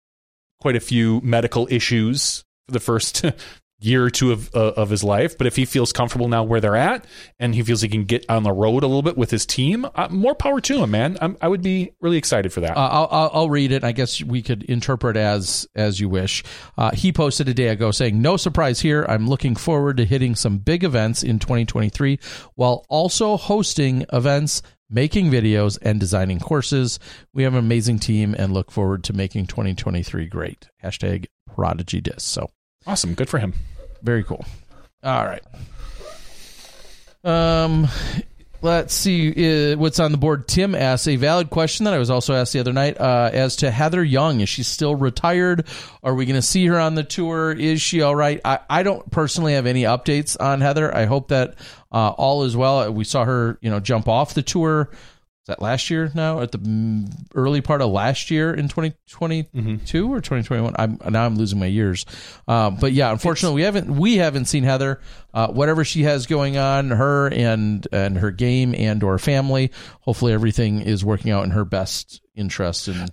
[0.61, 3.25] quite a few medical issues for the first
[3.85, 5.37] year or two of uh, of his life.
[5.37, 7.07] But if he feels comfortable now where they're at,
[7.39, 9.87] and he feels he can get on the road a little bit with his team,
[9.95, 11.19] uh, more power to him, man.
[11.21, 12.77] I'm, I would be really excited for that.
[12.77, 13.85] Uh, I'll, I'll, read it.
[13.85, 16.43] I guess we could interpret as as you wish.
[16.79, 19.05] Uh, he posted a day ago saying, "No surprise here.
[19.09, 22.19] I'm looking forward to hitting some big events in 2023,
[22.55, 27.01] while also hosting events." Making videos and designing courses.
[27.33, 30.69] We have an amazing team and look forward to making 2023 great.
[30.85, 32.21] Hashtag Prodigy Disc.
[32.21, 32.51] So
[32.87, 33.55] awesome, good for him.
[34.05, 34.45] Very cool.
[35.03, 35.43] All right.
[37.25, 37.89] Um,
[38.61, 40.47] let's see uh, what's on the board.
[40.47, 43.57] Tim asks a valid question that I was also asked the other night uh, as
[43.57, 44.41] to Heather Young.
[44.41, 45.67] Is she still retired?
[46.03, 47.53] Are we going to see her on the tour?
[47.53, 48.41] Is she all right?
[48.45, 50.95] I, I don't personally have any updates on Heather.
[50.95, 51.55] I hope that
[51.91, 52.93] uh, all is well.
[52.93, 54.91] We saw her, you know, jump off the tour.
[55.45, 56.41] Is that last year now?
[56.41, 60.75] At the early part of last year in 2022 or 2021?
[60.79, 62.07] I'm now I'm losing my years.
[62.49, 65.03] Um, but yeah, unfortunately, we haven't we haven't seen Heather.
[65.35, 69.71] Uh, whatever she has going on, her and and her game and or family.
[70.01, 72.89] Hopefully, everything is working out in her best interest.
[72.89, 73.13] And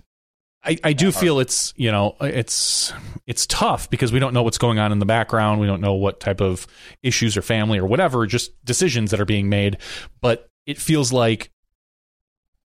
[0.64, 2.94] I, I do feel it's you know it's
[3.26, 5.60] it's tough because we don't know what's going on in the background.
[5.60, 6.66] We don't know what type of
[7.02, 9.76] issues or family or whatever, just decisions that are being made.
[10.22, 11.50] But it feels like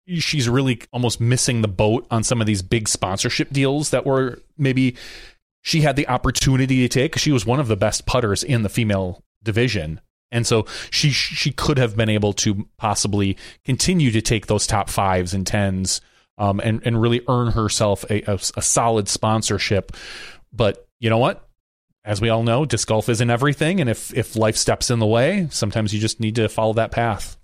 [0.06, 4.40] she's really almost missing the boat on some of these big sponsorship deals that were
[4.56, 4.96] maybe
[5.62, 7.18] she had the opportunity to take.
[7.18, 10.00] She was one of the best putters in the female division.
[10.30, 14.90] And so she she could have been able to possibly continue to take those top
[14.90, 16.00] fives and tens
[16.38, 19.92] um, and and really earn herself a, a, a solid sponsorship.
[20.52, 21.48] But you know what?
[22.04, 25.06] As we all know, disc golf isn't everything, and if if life steps in the
[25.06, 27.36] way, sometimes you just need to follow that path.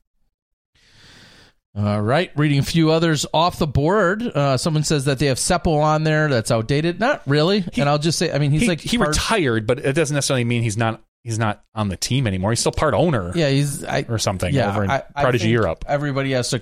[1.74, 4.22] All right, reading a few others off the board.
[4.22, 6.28] Uh, someone says that they have Seppo on there.
[6.28, 7.00] That's outdated.
[7.00, 7.64] Not really.
[7.78, 10.14] and I'll just say, I mean, he's he, like he part- retired, but it doesn't
[10.14, 12.50] necessarily mean he's not he's not on the team anymore.
[12.50, 15.48] He's still part owner Yeah, he's I, or something yeah, over in I- I Prodigy
[15.48, 15.84] Europe.
[15.88, 16.60] Everybody has to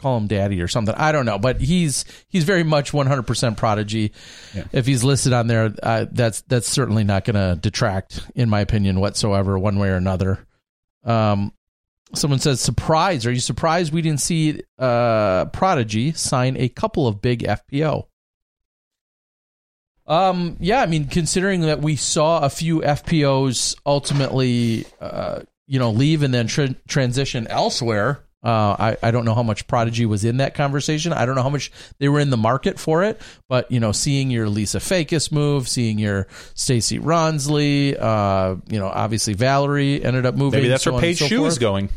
[0.00, 0.94] call him daddy or something.
[0.96, 4.12] I don't know, but he's he's very much 100% prodigy.
[4.72, 8.60] If he's listed on there, uh, that's that's certainly not going to detract, in my
[8.60, 10.44] opinion, whatsoever, one way or another.
[11.04, 11.52] Um,
[12.14, 13.26] someone says, "Surprise!
[13.26, 18.06] Are you surprised we didn't see uh, Prodigy sign a couple of big FPO?"
[20.06, 25.90] Um, yeah, I mean, considering that we saw a few FPOs ultimately, uh, you know,
[25.90, 28.24] leave and then tra- transition elsewhere.
[28.42, 31.12] Uh, I, I don't know how much Prodigy was in that conversation.
[31.12, 33.90] I don't know how much they were in the market for it, but you know,
[33.90, 40.24] seeing your Lisa Fajkus move, seeing your Stacy Ronsley, uh, you know, obviously Valerie ended
[40.24, 40.60] up moving.
[40.60, 41.52] Maybe that's so where Paige so Shue forth.
[41.52, 41.88] is going.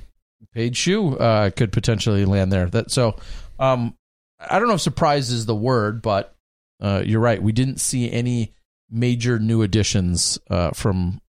[0.54, 2.66] Paige Shue uh, could potentially land there.
[2.66, 3.18] That so,
[3.60, 3.96] um,
[4.40, 6.36] I don't know if surprise is the word, but
[6.82, 7.42] uh, you're right.
[7.42, 8.56] We didn't see any
[8.90, 11.21] major new additions uh, from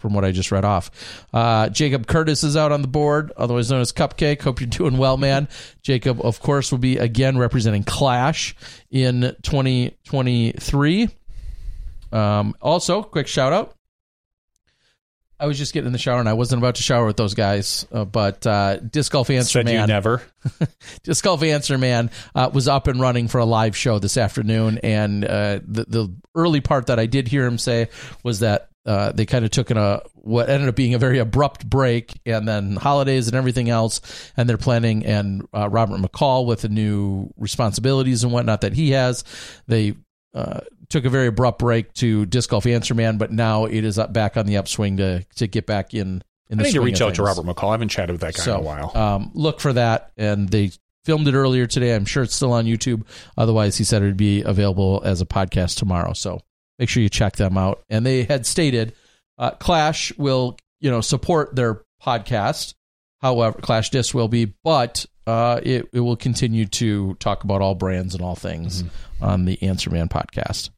[0.00, 0.90] from what I just read off.
[1.32, 4.42] Uh, Jacob Curtis is out on the board, otherwise known as Cupcake.
[4.42, 5.48] Hope you're doing well, man.
[5.82, 8.54] Jacob, of course, will be again representing Clash
[8.90, 11.08] in 2023.
[12.12, 13.76] Um, also, quick shout out.
[15.40, 17.32] I was just getting in the shower and I wasn't about to shower with those
[17.32, 20.22] guys, uh, but uh, Disc Golf Answer Said you Man never.
[21.02, 24.78] Disc Golf Answer Man uh, was up and running for a live show this afternoon,
[24.82, 27.88] and uh, the the early part that I did hear him say
[28.22, 31.18] was that uh, they kind of took in a what ended up being a very
[31.18, 34.00] abrupt break, and then holidays and everything else,
[34.36, 35.04] and they're planning.
[35.04, 39.24] And uh, Robert McCall with the new responsibilities and whatnot that he has,
[39.66, 39.94] they.
[40.32, 43.98] Uh, took a very abrupt break to disc golf answer man, but now it is
[43.98, 46.22] up back on the upswing to to get back in.
[46.48, 47.22] In the I need to reach out to.
[47.22, 47.68] Robert McCall.
[47.68, 48.96] I haven't chatted with that guy in a while.
[48.96, 50.70] Um, look for that, and they
[51.04, 51.94] filmed it earlier today.
[51.94, 53.04] I'm sure it's still on YouTube.
[53.36, 56.12] Otherwise, he said it would be available as a podcast tomorrow.
[56.12, 56.42] So
[56.80, 57.84] make sure you check them out.
[57.88, 58.94] And they had stated
[59.38, 62.74] uh, Clash will, you know, support their podcast.
[63.20, 67.74] However, Clash Disc will be, but uh, it it will continue to talk about all
[67.74, 68.82] brands and all things
[69.20, 70.70] on the Answer Man podcast.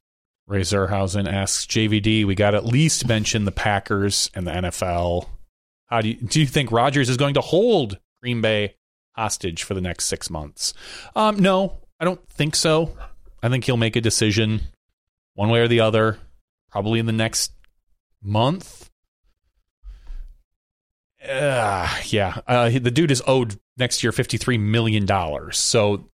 [0.49, 5.29] Ray Zerhausen asks JVD, we got to at least mention the Packers and the NFL.
[5.87, 8.75] How do you do you think Rodgers is going to hold Green Bay
[9.15, 10.75] hostage for the next six months?
[11.15, 12.97] Um, no, I don't think so.
[13.41, 14.63] I think he'll make a decision
[15.35, 16.19] one way or the other,
[16.71, 17.53] probably in the next
[18.23, 18.91] month.
[21.27, 25.57] Uh, yeah, uh, the dude is owed next year fifty three million dollars.
[25.57, 26.09] So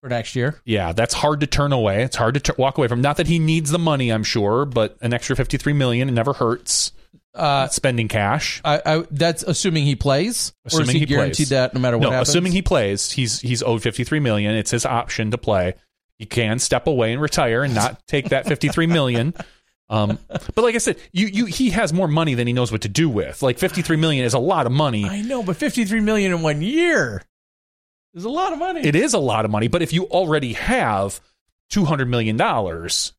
[0.00, 2.02] For next year, yeah, that's hard to turn away.
[2.02, 3.02] It's hard to t- walk away from.
[3.02, 6.32] Not that he needs the money, I'm sure, but an extra 53 million it never
[6.32, 6.92] hurts.
[7.34, 8.62] uh, Spending cash.
[8.64, 11.48] I, I, that's assuming he plays, or is Assuming he, he guaranteed plays.
[11.50, 12.30] that no matter what no, happens?
[12.30, 14.54] assuming he plays, he's he's owed 53 million.
[14.54, 15.74] It's his option to play.
[16.18, 19.34] He can step away and retire and not take that 53 million.
[19.88, 20.18] Um,
[20.54, 22.88] but like I said, you you he has more money than he knows what to
[22.88, 23.42] do with.
[23.42, 25.06] Like 53 million is a lot of money.
[25.06, 27.22] I know, but 53 million in one year
[28.14, 28.80] is a lot of money.
[28.84, 31.20] It is a lot of money, but if you already have
[31.70, 33.14] 200 million dollars,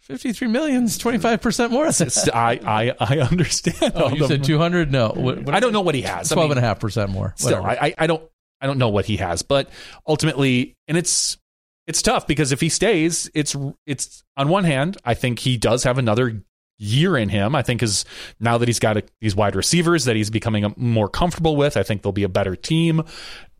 [0.00, 1.86] 53 million is 25% more.
[2.34, 3.92] I I I understand.
[3.94, 4.90] Oh, you the- said 200?
[4.90, 5.08] No.
[5.14, 6.32] What, what I don't know what he has.
[6.32, 7.34] I mean, 12.5% more.
[7.36, 7.82] still Whatever.
[7.82, 8.22] I I don't
[8.60, 9.68] I don't know what he has, but
[10.06, 11.36] ultimately, and it's
[11.88, 15.84] it's tough because if he stays, it's it's on one hand, I think he does
[15.84, 16.42] have another
[16.76, 17.56] year in him.
[17.56, 18.04] I think is
[18.38, 21.78] now that he's got a, these wide receivers that he's becoming more comfortable with.
[21.78, 23.02] I think they'll be a better team,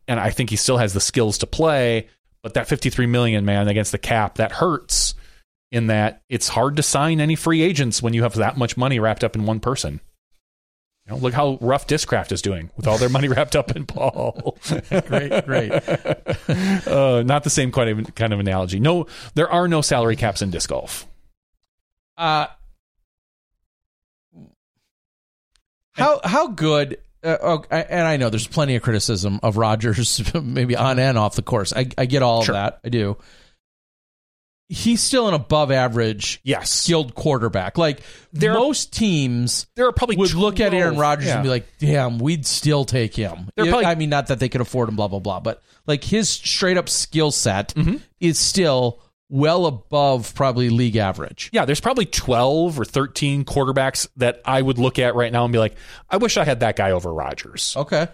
[0.07, 2.07] and I think he still has the skills to play.
[2.43, 5.15] But that fifty three million man against the cap that hurts.
[5.71, 8.99] In that it's hard to sign any free agents when you have that much money
[8.99, 10.01] wrapped up in one person.
[11.09, 13.85] You know, look how rough Discraft is doing with all their money wrapped up in
[13.85, 14.57] Paul.
[15.07, 15.71] great, great.
[16.87, 18.79] uh, not the same kind of kind of analogy.
[18.79, 21.07] No, there are no salary caps in disc golf.
[22.17, 22.47] Uh,
[25.93, 26.99] how how good?
[27.23, 31.35] Uh, oh, and I know there's plenty of criticism of Rodgers, maybe on and off
[31.35, 31.73] the course.
[31.73, 32.55] I, I get all Sure.
[32.55, 32.79] of that.
[32.85, 33.17] I do.
[34.71, 37.77] He's still an above average Yes, skilled quarterback.
[37.77, 38.01] Like
[38.31, 41.35] There- most teams there are probably would look at Aaron Rodgers yeah.
[41.35, 44.47] and be like, "Damn, we'd still take him." They're probably- I mean, not that they
[44.47, 47.95] could afford him, blah blah blah, but like his straight up skill set Mm-hmm.
[48.19, 48.99] is still
[49.31, 51.49] well above probably league average.
[51.53, 55.51] yeah, there's probably 12 or 13 quarterbacks that I would look at right now and
[55.53, 55.75] be like,
[56.09, 57.75] I wish I had that guy over Rodgers.
[57.77, 58.07] Okay,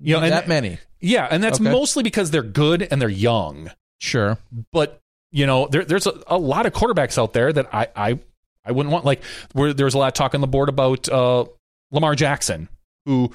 [0.00, 1.68] You know, and- that many, Yeah, and that's Okay.
[1.70, 3.70] mostly because they're good and they're young.
[4.00, 4.38] sure.
[4.72, 5.00] But
[5.32, 8.18] you know, there, there's a, a lot of quarterbacks out there that I I,
[8.64, 9.04] I wouldn't want.
[9.04, 9.22] Like,
[9.52, 11.46] where there was a lot of talk on the board about uh,
[11.90, 12.68] Lamar Jackson,
[13.06, 13.32] who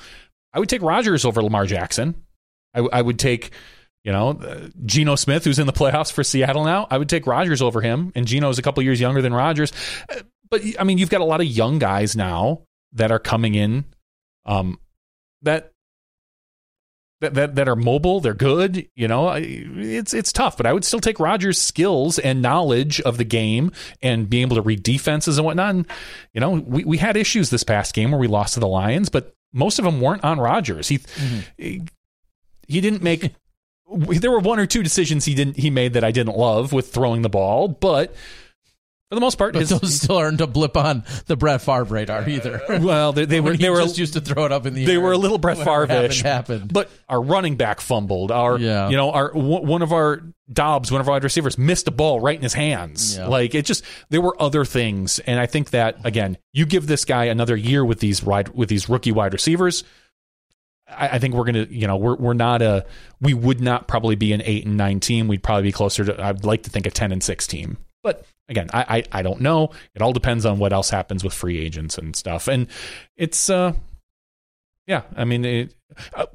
[0.53, 2.15] I would take Rodgers over Lamar Jackson.
[2.73, 3.51] I, I would take,
[4.03, 6.87] you know, uh, Geno Smith, who's in the playoffs for Seattle now.
[6.89, 9.73] I would take Rodgers over him, and Geno's a couple years younger than Rodgers.
[10.09, 12.61] Uh, But I mean, you've got a lot of young guys now
[12.93, 13.83] that are coming in,
[14.45, 14.79] um,
[15.41, 15.73] that.
[17.19, 18.87] That, that, that are mobile, they're good.
[18.95, 23.17] You know, it's it's tough, but I would still take Rodgers' skills and knowledge of
[23.17, 23.71] the game
[24.03, 25.73] and being able to read defenses and whatnot.
[25.73, 25.87] And,
[26.33, 29.09] you know, we, we had issues this past game where we lost to the Lions,
[29.09, 30.87] but most of them weren't on Rodgers.
[30.87, 31.39] He mm-hmm.
[31.57, 31.81] he,
[32.67, 33.33] he didn't make.
[33.89, 36.91] There were one or two decisions he didn't he made that I didn't love with
[36.91, 38.13] throwing the ball, but
[39.09, 41.83] for the most part, But his, those still aren't a blip on the Brett Favre
[41.85, 42.61] radar either.
[42.81, 44.85] well, they, they were he they were just used to throw it up in the
[44.85, 46.21] they air were a little Brett whenever Favre-ish.
[46.23, 46.73] happened, happened.
[46.73, 48.31] But our running back fumbled.
[48.31, 48.89] Our Yeah.
[48.89, 51.91] you know our w- one of our Doubs, one of our wide receivers, missed a
[51.91, 53.17] ball right in his hands.
[53.17, 53.27] Yeah.
[53.27, 57.03] Like it just there were other things, and I think that again, you give this
[57.05, 59.83] guy another year with these wide with these rookie wide receivers.
[60.89, 62.85] I, I think we're gonna, you know, we're we're not a
[63.19, 65.27] we would not probably be an eight and nine team.
[65.27, 66.23] We'd probably be closer to.
[66.23, 67.77] I'd like to think a ten and six team,
[68.07, 69.71] but again, I, I I don't know.
[69.93, 72.67] It all depends on what else happens with free agents and stuff, and
[73.17, 73.73] it's uh,
[74.85, 75.01] yeah.
[75.13, 75.73] I mean, it,
[76.13, 76.27] uh,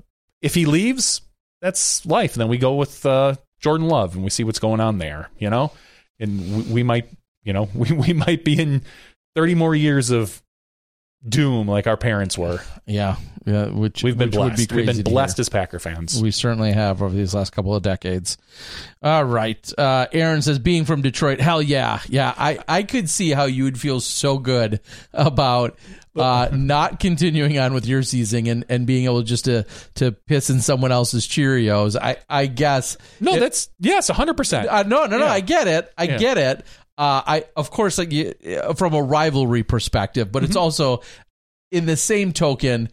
[0.43, 1.23] if he leaves,
[1.63, 2.35] that's life.
[2.35, 5.31] And Then we go with uh, Jordan Love and we see what's going on there,
[5.39, 5.73] you know,
[6.21, 7.09] and we, we might,
[7.43, 8.83] you know, we we might be in
[9.35, 10.42] thirty more years of
[11.29, 12.61] doom like our parents were.
[12.87, 13.17] yeah,
[13.47, 14.73] yeah, which We've been which would be blessed.
[14.73, 16.21] We've been blessed as Packer fans.
[16.23, 18.39] We certainly have over these last couple of decades.
[19.03, 19.73] All right.
[19.79, 22.01] Uh, Aaron says, being from Detroit, hell yeah.
[22.09, 22.33] Yeah.
[22.37, 24.81] I, I could see how you would feel so good
[25.13, 25.77] about
[26.15, 29.65] uh, not continuing on with your season and, and being able just to,
[29.97, 31.97] to piss in someone else's Cheerios.
[32.01, 32.97] I, I guess.
[33.21, 34.69] no, It- that's yes, hundred percent.
[34.69, 35.25] uh, no, no, no.
[35.25, 35.33] Yeah.
[35.33, 35.93] I get it.
[35.99, 36.19] I Yeah.
[36.19, 36.67] get it.
[36.99, 40.51] Uh, I of course, like you, uh, from a rivalry perspective, but Mm-hmm.
[40.51, 41.03] it's also
[41.71, 42.91] in the same token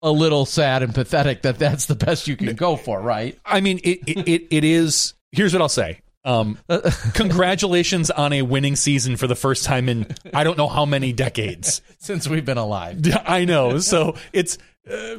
[0.00, 3.38] a little sad and pathetic that that's the best you can go for, right?
[3.44, 5.14] I mean, it, it it it is.
[5.32, 6.00] Here's what I'll say.
[6.24, 6.56] Um,
[7.14, 11.12] congratulations on a winning season for the first time in I don't know how many
[11.12, 11.82] decades.
[11.98, 13.00] Since we've been alive.
[13.26, 13.78] I know.
[13.78, 14.58] So it's.
[14.88, 15.16] Uh,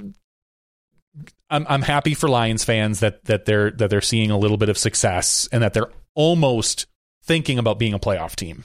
[1.49, 4.69] I'm I'm happy for Lions fans that that they're that they're seeing a little bit
[4.69, 6.88] of success and that they're almost
[7.24, 8.63] thinking about being a playoff team.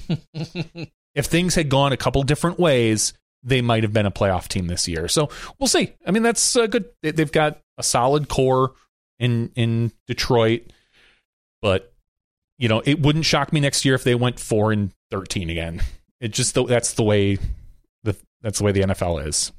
[1.14, 4.66] if things had gone a couple different ways, they might have been a playoff team
[4.66, 5.08] this year.
[5.08, 5.94] So we'll see.
[6.06, 6.86] I mean, that's uh, good.
[7.02, 8.72] They- They've got a solid core
[9.18, 10.62] in in Detroit,
[11.62, 11.92] but
[12.58, 15.80] you know, it wouldn't shock me next year if they went four and thirteen again.
[16.20, 17.38] It just that's the way
[18.02, 19.52] the that's the way the NFL is.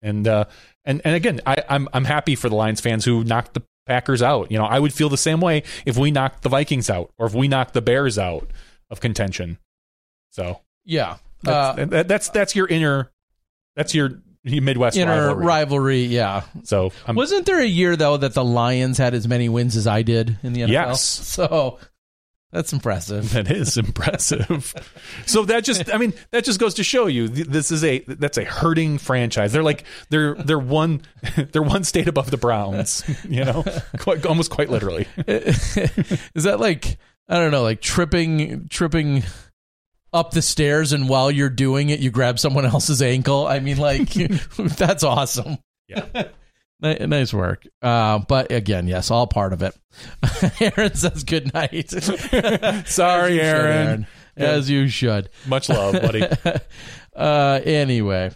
[0.00, 0.46] And uh,
[0.86, 4.22] and and again, I, I'm I'm happy for the Lions fans who knocked the Packers
[4.22, 4.50] out.
[4.50, 7.26] You know, I would feel the same way if we knocked the Vikings out or
[7.26, 8.50] if we knocked the Bears out
[8.90, 9.58] of contention.
[10.30, 11.16] So Yeah.
[11.42, 13.10] that's, Uh, that, that's that's your inner,
[13.76, 15.44] that's your, Midwest inner rivalry.
[15.46, 16.02] rivalry.
[16.06, 16.42] Yeah.
[16.64, 19.86] So I'm, Wasn't there a year though that the Lions had as many wins as
[19.86, 20.68] I did in the NFL?
[20.72, 21.00] Yes.
[21.02, 21.78] So
[22.52, 23.32] that's impressive.
[23.32, 24.74] that is impressive.
[25.26, 28.00] so that just, I mean, that just goes to show you th- this is a
[28.00, 29.52] that's a hurting franchise.
[29.52, 31.02] They're like they're they're one
[31.52, 33.02] they're one state above the Browns.
[33.26, 33.64] You know,
[33.98, 35.06] quite, almost quite literally.
[35.26, 36.98] Is that like
[37.28, 39.22] I don't know, like tripping tripping
[40.12, 43.46] up the stairs and while you're doing it you grab someone else's ankle?
[43.46, 44.12] I mean like
[44.56, 45.56] that's awesome.
[45.88, 46.28] Yeah.
[46.82, 47.66] Ni- Nice work.
[47.80, 49.74] Uh, but again, yes, all part of it.
[50.60, 51.90] Aaron says good night.
[52.86, 54.06] Sorry, should, Aaron.
[54.36, 55.28] As you should.
[55.46, 56.26] Much love, buddy.
[57.16, 58.32] uh, anyway,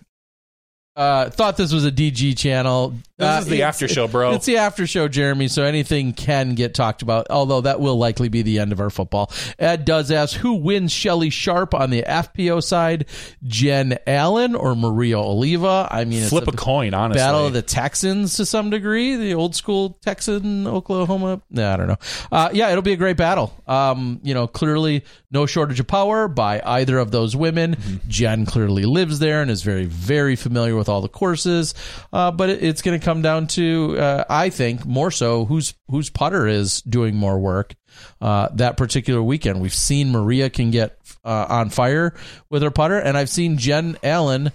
[0.94, 2.94] uh, thought this was a DG channel.
[3.18, 4.32] This Uh, is the after show, bro.
[4.32, 5.48] It's the after show, Jeremy.
[5.48, 7.26] So anything can get talked about.
[7.30, 9.32] Although that will likely be the end of our football.
[9.58, 13.06] Ed does ask who wins Shelly Sharp on the FPO side,
[13.42, 15.88] Jen Allen or Maria Oliva.
[15.90, 17.20] I mean, it's Flip a coin, honestly.
[17.20, 21.40] Battle of the Texans to some degree, the old school Texan Oklahoma.
[21.48, 21.96] Nah, I don't know.
[22.30, 23.50] Uh, yeah, it'll be a great battle.
[23.66, 27.76] Um, you know, clearly no shortage of power by either of those women.
[28.08, 31.72] Jen clearly lives there and is very, very familiar with all the courses.
[32.12, 35.74] Uh, but it, it's going to come down to, uh, I think, more so whose
[35.88, 37.76] whose putter is doing more work.
[38.20, 42.14] Uh, that particular weekend, we've seen Maria can get uh, on fire
[42.50, 44.50] with her putter, and I've seen Jen Allen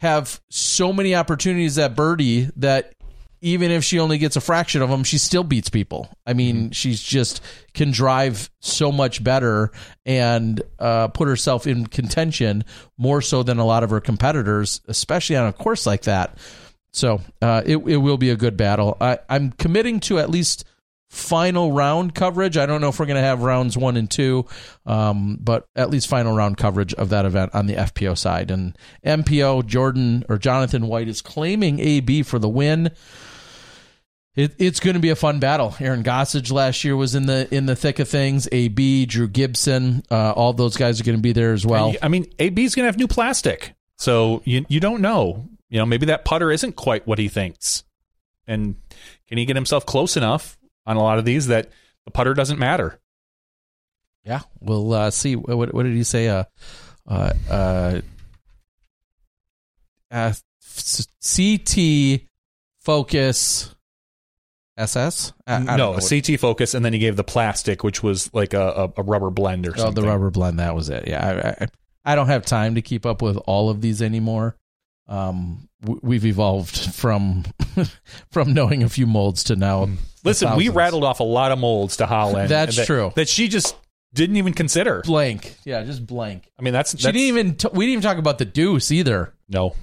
[0.00, 2.94] have so many opportunities at birdie that
[3.42, 6.08] even if she only gets a fraction of them, she still beats people.
[6.26, 7.42] I mean, she's just
[7.74, 9.72] can drive so much better
[10.06, 12.64] and uh, put herself in contention
[12.96, 16.38] more so than a lot of her competitors, especially on a course like that.
[16.92, 18.96] So uh, it it will be a good battle.
[19.00, 20.64] I, I'm committing to at least
[21.12, 22.56] final round coverage.
[22.56, 24.46] I don't know if we're going to have rounds one and two,
[24.86, 28.50] um, but at least final round coverage of that event on the FPO side.
[28.50, 32.90] And MPO Jordan or Jonathan White is claiming AB for the win.
[34.34, 35.76] It, it's going to be a fun battle.
[35.78, 38.48] Aaron Gossage last year was in the in the thick of things.
[38.50, 41.90] AB, Drew Gibson, uh, all those guys are going to be there as well.
[42.02, 45.50] I mean, AB's going to have new plastic, so you you don't know.
[45.72, 47.82] You know, maybe that putter isn't quite what he thinks,
[48.46, 48.76] and
[49.26, 51.70] can he get himself close enough on a lot of these that
[52.04, 53.00] the putter doesn't matter?
[54.22, 55.34] Yeah, we'll uh, see.
[55.34, 56.28] What, what did he say?
[56.28, 56.44] Uh,
[57.08, 58.00] uh, uh,
[60.10, 60.34] uh,
[61.24, 62.20] CT
[62.80, 63.74] focus
[64.76, 65.32] SS.
[65.46, 68.52] I, I no, a CT focus, and then he gave the plastic, which was like
[68.52, 70.04] a, a, rubber blend or Oh, something.
[70.04, 70.58] the rubber blend.
[70.58, 71.08] That was it.
[71.08, 71.68] Yeah, I, I,
[72.12, 74.58] I don't have time to keep up with all of these anymore.
[75.08, 77.44] Um, we've evolved from
[78.30, 79.88] from knowing a few molds to now.
[80.24, 82.48] Listen, we rattled off a lot of molds to Holland.
[82.48, 83.12] That's that, true.
[83.16, 83.76] That she just
[84.14, 85.02] didn't even consider.
[85.04, 85.56] blank.
[85.64, 86.50] Yeah, just blank.
[86.58, 87.56] I mean, that's, She that's didn't even.
[87.56, 89.34] T- we didn't even talk about the deuce either.
[89.48, 89.74] no.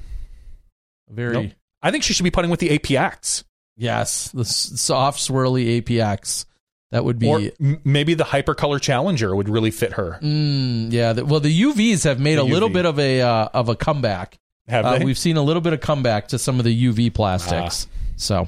[1.12, 1.52] Very Nope.
[1.82, 3.44] I think she should be putting with the APX
[3.80, 6.46] yes, the soft swirly APX.
[6.92, 7.28] That would be.
[7.28, 10.20] or maybe the Hypercolor Challenger would really fit her.
[10.22, 11.14] Mm, yeah.
[11.14, 13.76] The, well, the UVs have made The a little bit of a uh, of a
[13.76, 14.40] comeback.
[14.70, 17.88] Have Uh, we've seen a little bit of comeback to some of the UV plastics.
[17.90, 17.96] Ah.
[18.16, 18.48] So,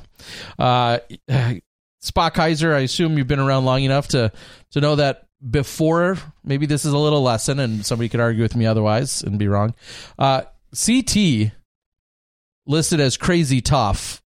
[0.59, 0.99] uh,
[2.03, 4.31] Spock Kaiser, I assume you've been around long enough to
[4.71, 6.17] to know that before.
[6.43, 9.47] Maybe this is a little lesson, and somebody could argue with me otherwise and be
[9.47, 9.73] wrong.
[10.19, 10.43] Uh,
[10.73, 11.51] CT
[12.65, 14.21] listed as crazy tough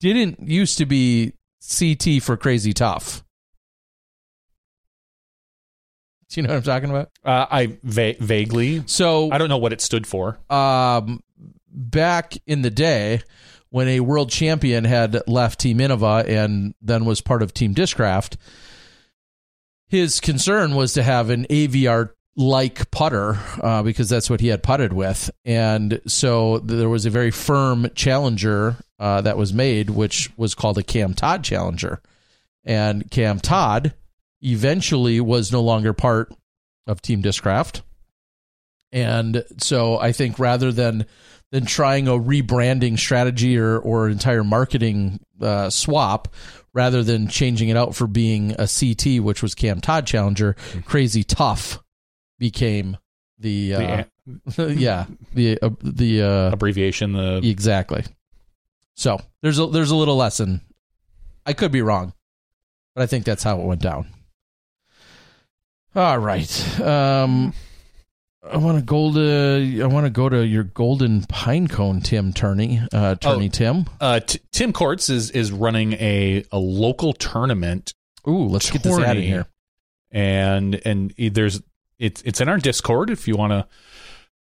[0.00, 3.22] didn't used to be CT for crazy tough.
[6.30, 7.10] Do you know what I'm talking about?
[7.24, 8.82] Uh, I va- vaguely.
[8.86, 10.38] So I don't know what it stood for.
[10.50, 11.22] um,
[11.72, 13.22] back in the day
[13.70, 18.36] when a world champion had left Team Innova and then was part of Team Discraft,
[19.86, 24.62] his concern was to have an Aviar like putter uh, because that's what he had
[24.62, 25.30] putted with.
[25.44, 30.78] And so there was a very firm challenger uh, that was made, which was called
[30.78, 32.00] a Cam Todd challenger.
[32.64, 33.94] And Cam Todd
[34.42, 36.32] eventually was no longer part
[36.86, 37.82] of Team Discraft.
[38.92, 41.06] And so I think rather than
[41.52, 46.28] than trying a rebranding strategy or or entire marketing uh, swap,
[46.72, 51.22] rather than changing it out for being a CT, which was Cam Todd Challenger, Crazy
[51.22, 51.80] Tough
[52.38, 52.96] became
[53.38, 54.04] the, uh,
[54.58, 57.12] yeah the uh, the uh, Abbreviation.
[57.12, 58.04] The exactly.
[58.94, 60.60] So there's a there's a little lesson.
[61.46, 62.12] I could be wrong,
[62.94, 64.06] but I think that's how it went down.
[65.94, 66.80] All right.
[66.80, 67.52] Um,
[68.42, 72.32] I want to go to I want to go to your golden pine cone, Tim
[72.32, 72.80] Turney.
[72.92, 73.48] Uh, Turney Oh.
[73.48, 73.84] Tim.
[74.00, 77.92] uh, T- Tim Courts is is running a a local tournament,
[78.28, 79.26] Ooh, let's get this in Tourney.
[79.26, 79.46] here.
[80.10, 81.60] and and there's
[81.98, 83.10] it's it's in our Discord.
[83.10, 83.66] If you want to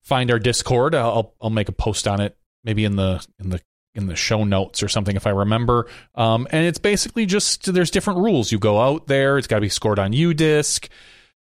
[0.03, 3.59] find our Discord, I'll I'll make a post on it maybe in the in the
[3.95, 5.87] in the show notes or something if I remember.
[6.15, 8.51] Um, and it's basically just there's different rules.
[8.51, 10.87] You go out there, it's got to be scored on UDisc.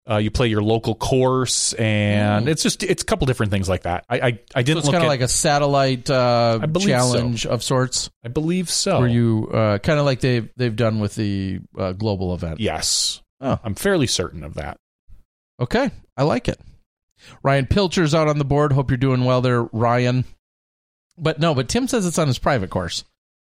[0.07, 3.83] Uh, you play your local course, and it's just it's a couple different things like
[3.83, 4.05] that.
[4.07, 4.65] I I, I Mm.
[4.65, 6.87] Didn't it's look kind of like a satellite uh, believe so.
[6.89, 8.99] challenge of sorts, I believe so.
[8.99, 12.59] Were you uh, kind of like they've they've done with the uh, global event.
[12.59, 13.59] yes, Oh.
[13.63, 14.77] I'm fairly certain of that.
[15.59, 16.59] Okay, I like it.
[17.41, 18.73] Ryan Pilcher's out on the board.
[18.73, 20.25] Hope you're doing well there, Ryan.
[21.17, 23.05] But no, but Tim says it's on his private course.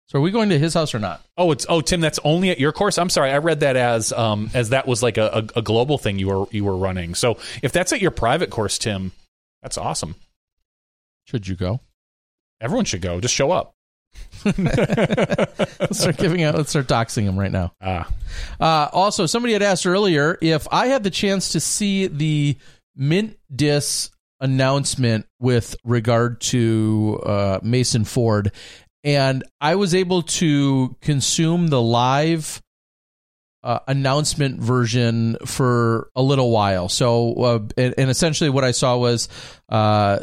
[0.09, 1.23] So are we going to his house or not?
[1.37, 2.99] Oh, it's oh Tim, that's only at your course.
[2.99, 5.97] I'm sorry, I read that as um as that was like a, a, a global
[5.99, 7.15] thing you were you were running.
[7.15, 9.13] So if that's at your private course, Tim,
[9.63, 10.15] that's awesome.
[11.27, 11.81] Should you go?
[12.61, 13.19] Everyone should go.
[13.21, 13.75] Just show up.
[14.45, 16.55] Let's start giving out.
[16.55, 17.73] Let's start doxing him right now.
[17.81, 18.09] Ah,
[18.61, 22.57] Uh, also, somebody had asked earlier if I had the chance to see the
[22.95, 28.53] Mint Discs announcement with regard to uh, Mason Ford,
[29.05, 32.63] and I was able to consume the live
[33.63, 36.89] uh, announcement version for a little while.
[36.89, 39.29] So, uh, and, and essentially, what I saw was.
[39.69, 40.21] Uh,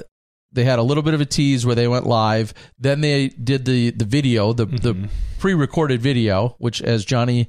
[0.53, 2.53] they had a little bit of a tease where they went live.
[2.77, 5.09] Then they did the the video, the the
[5.39, 7.47] pre-recorded video, which as Johnny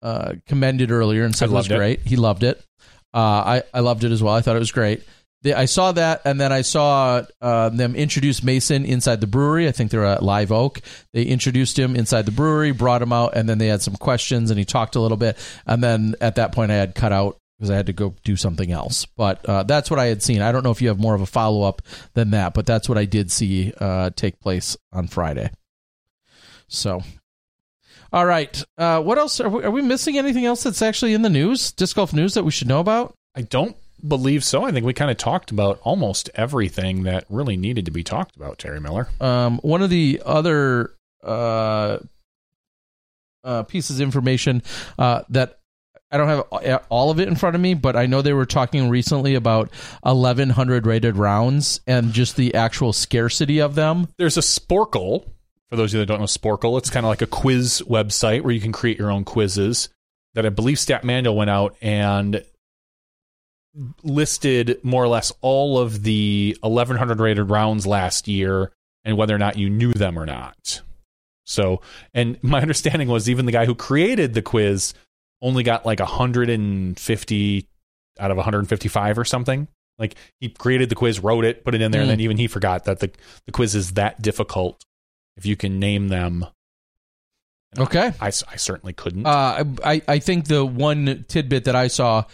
[0.00, 1.76] uh, commended earlier and said was loved it.
[1.76, 2.00] great.
[2.02, 2.64] He loved it.
[3.12, 4.34] Uh, I I loved it as well.
[4.34, 5.02] I thought it was great.
[5.44, 9.68] I saw that, and then I saw uh, them introduce Mason inside the brewery.
[9.68, 10.82] I think they're at Live Oak.
[11.14, 14.50] They introduced him inside the brewery, brought him out, and then they had some questions,
[14.50, 15.38] and he talked a little bit.
[15.66, 18.36] And then at that point, I had cut out because I had to go do
[18.36, 19.06] something else.
[19.06, 20.42] But uh, that's what I had seen.
[20.42, 21.82] I don't know if you have more of a follow up
[22.14, 25.50] than that, but that's what I did see uh, take place on Friday.
[26.68, 27.02] So,
[28.12, 28.62] all right.
[28.78, 29.40] Uh, what else?
[29.40, 32.34] Are we, are we missing anything else that's actually in the news, disc golf news
[32.34, 33.14] that we should know about?
[33.34, 33.76] I don't
[34.06, 34.64] believe so.
[34.64, 38.36] I think we kind of talked about almost everything that really needed to be talked
[38.36, 38.58] about.
[38.58, 39.08] Terry Miller.
[39.20, 41.98] Um, one of the other uh,
[43.44, 44.62] uh, pieces of information
[44.98, 45.60] uh, that
[46.12, 48.46] I don't have all of it in front of me, but I know they were
[48.46, 49.70] talking recently about
[50.02, 54.08] 1100 rated rounds and just the actual scarcity of them.
[54.16, 55.28] There's a Sporcle.
[55.68, 58.42] For those of you that don't know Sporcle, it's kind of like a quiz website
[58.42, 59.88] where you can create your own quizzes.
[60.34, 62.44] That I believe Statmando went out and
[64.02, 68.72] listed more or less all of the 1100 rated rounds last year
[69.04, 70.82] and whether or not you knew them or not.
[71.46, 71.80] So,
[72.14, 74.94] and my understanding was even the guy who created the quiz
[75.42, 77.68] only got like 150
[78.18, 79.68] out of 155 or something.
[79.98, 82.04] Like he created the quiz, wrote it, put it in there, mm.
[82.04, 83.10] and then even he forgot that the
[83.44, 84.82] the quiz is that difficult.
[85.36, 86.46] If you can name them,
[87.78, 89.26] okay, I, I, I certainly couldn't.
[89.26, 92.24] Uh, I I think the one tidbit that I saw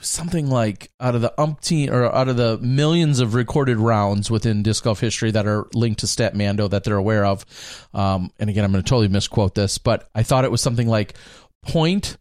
[0.00, 4.62] something like out of the umpteen or out of the millions of recorded rounds within
[4.62, 7.44] disc golf history that are linked to Statmando that they're aware of.
[7.92, 10.88] Um, and again, I'm going to totally misquote this, but I thought it was something
[10.88, 11.14] like
[11.62, 12.16] point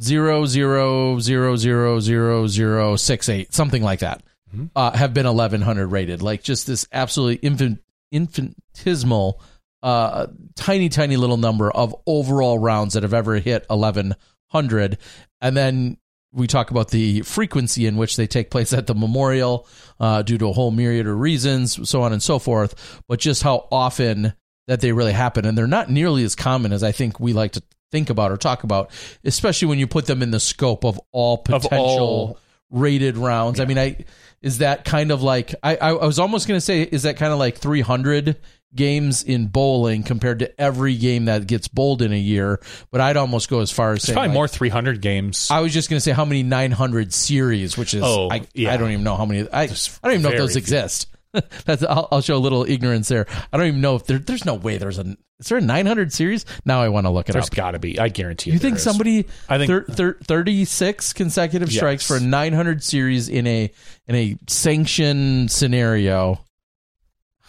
[0.00, 4.22] zero zero zero zero zero zero six eight, something like that,
[4.54, 4.66] mm-hmm.
[4.76, 6.22] uh, have been eleven hundred rated.
[6.22, 7.82] Like just this absolutely infant,
[8.12, 9.40] infinitesimal,
[9.82, 14.14] uh, tiny tiny little number of overall rounds that have ever hit eleven
[14.48, 14.98] hundred,
[15.40, 15.96] and then
[16.32, 19.66] we talk about the frequency in which they take place at the memorial
[19.98, 23.42] uh, due to a whole myriad of reasons, so on and so forth, but just
[23.42, 24.32] how often
[24.68, 25.44] that they really happen.
[25.44, 28.36] And they're not nearly as common as I think we like to think about or
[28.36, 28.90] talk about,
[29.24, 32.38] especially when you put them in the scope of all potential of all,
[32.70, 33.58] rated rounds.
[33.58, 33.64] Yeah.
[33.64, 34.04] I mean, I
[34.40, 37.32] is that kind of like I, I was almost going to say is that kind
[37.32, 38.36] of like 300
[38.74, 42.60] games in bowling compared to every game that gets bowled in a year,
[42.90, 45.50] but I'd almost go as far as it's saying probably like, more 300 games.
[45.50, 48.72] I was just going to say how many 900 series, which is oh, I, yeah.
[48.72, 50.60] I don't even know how many I, I don't even know if those few.
[50.60, 51.08] exist.
[51.64, 53.26] That's I'll, I'll, show a little ignorance there.
[53.52, 56.12] I don't even know if there, there's no way there's a is there a 900
[56.12, 56.44] series?
[56.66, 57.50] Now I want to look it there's up.
[57.50, 57.98] There's got to be.
[57.98, 58.50] I guarantee.
[58.50, 58.82] You You think is.
[58.82, 59.26] somebody?
[59.48, 63.72] I think thir- thir- 36 consecutive strikes for a 900 series in a
[64.06, 66.44] in a sanctioned scenario.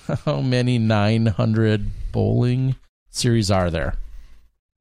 [0.25, 2.75] How many 900 bowling
[3.09, 3.95] series are there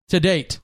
[0.08, 0.60] to date?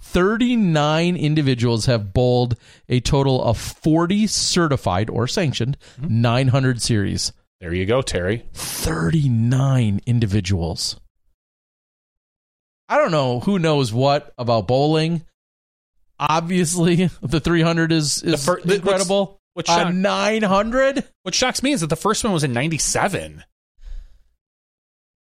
[0.00, 2.56] 39 individuals have bowled
[2.88, 6.20] a total of 40 certified or sanctioned mm-hmm.
[6.20, 7.32] 900 series.
[7.60, 8.44] There you go, Terry.
[8.52, 11.00] 39 individuals.
[12.88, 15.24] I don't know who knows what about bowling.
[16.18, 19.40] Obviously, the 300 is, is fir- incredible.
[19.54, 21.04] What, shock- 900?
[21.22, 23.44] What shocks me is that the first one was in 97.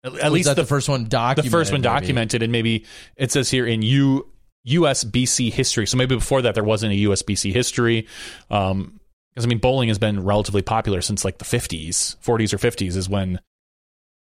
[0.06, 1.46] At, at least the, the, first one documented.
[1.46, 2.46] The first one documented, maybe.
[2.46, 4.30] and maybe it says here in U
[4.68, 5.88] USBC history.
[5.88, 8.08] So maybe before that there wasn't a USBC history.
[8.50, 9.00] Um,
[9.34, 12.96] because I mean, bowling has been relatively popular since like the 50s, 40s or 50s
[12.96, 13.40] is when,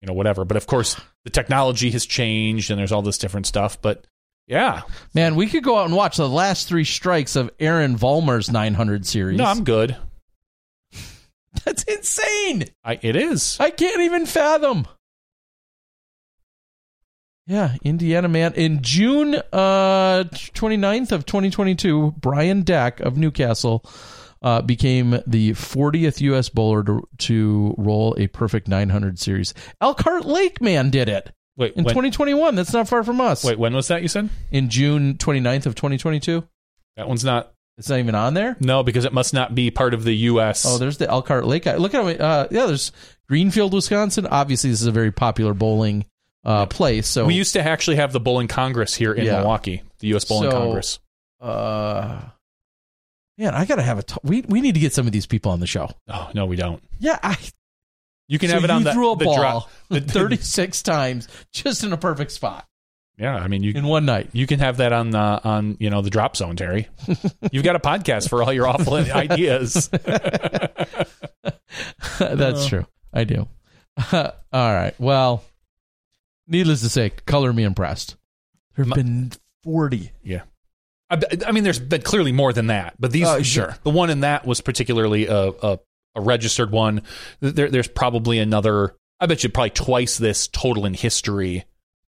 [0.02, 0.46] you know, whatever.
[0.46, 3.82] But of course, the technology has changed and there's all this different stuff.
[3.82, 4.06] But
[4.48, 4.82] yeah,
[5.14, 9.06] man, we could go out and watch the last three strikes of Aaron Vollmer's 900
[9.06, 9.38] series.
[9.38, 9.96] No, I'm good.
[11.66, 12.66] That's insane.
[12.84, 13.58] I, it is.
[13.60, 14.88] I can't even fathom.
[17.46, 18.54] Yeah, Indiana man.
[18.54, 23.86] In June uh 29th of 2022, Brian Deck of Newcastle
[24.42, 26.50] uh, became the 40th U.S.
[26.50, 29.54] bowler to, to, roll a perfect 900 series.
[29.80, 31.32] Elkhart Lake man did it.
[31.56, 32.56] Wait, in when, 2021.
[32.56, 33.44] That's not far from us.
[33.44, 34.02] Wait, when was that?
[34.02, 36.44] You said in June 29th of 2022.
[36.98, 37.52] That one's not.
[37.78, 38.56] It's not even on there.
[38.60, 40.64] No, because it must not be part of the U.S.
[40.68, 41.66] Oh, there's the Elkhart Lake.
[41.66, 42.22] Look at it.
[42.22, 42.92] Uh, yeah, there's
[43.28, 44.28] Greenfield, Wisconsin.
[44.28, 46.06] Obviously, this is a very popular bowling
[46.46, 47.08] uh, place.
[47.08, 49.40] So we used to actually have the bowling congress here in yeah.
[49.40, 50.26] Milwaukee, the U.S.
[50.26, 51.00] Bowling so, Congress.
[51.42, 52.22] Uh,
[53.38, 54.04] man, I gotta have a.
[54.04, 55.90] T- we we need to get some of these people on the show.
[56.08, 56.84] Oh no, we don't.
[57.00, 57.38] Yeah, I.
[58.28, 61.28] You can so have it on the, threw a the ball drop, the, 36 times
[61.52, 62.68] just in a perfect spot.
[63.18, 65.92] Yeah, I mean, you in one night, you can have that on the on you
[65.92, 66.88] know the drop zone, Terry.
[67.52, 69.88] You've got a podcast for all your awful ideas.
[72.18, 72.70] That's uh.
[72.70, 72.88] true.
[73.14, 73.48] I do.
[74.12, 74.96] all right.
[74.98, 75.44] Well,
[76.48, 78.16] needless to say, color me impressed.
[78.76, 79.32] There have been
[79.64, 80.12] 40.
[80.24, 80.42] Yeah.
[81.10, 83.76] I, I, mean, there's been clearly more than that, but these, uh, sure.
[83.84, 85.80] The one in that was particularly a, a,
[86.16, 87.04] a registered one.
[87.40, 91.66] There, there's probably another, I bet you probably twice this total in history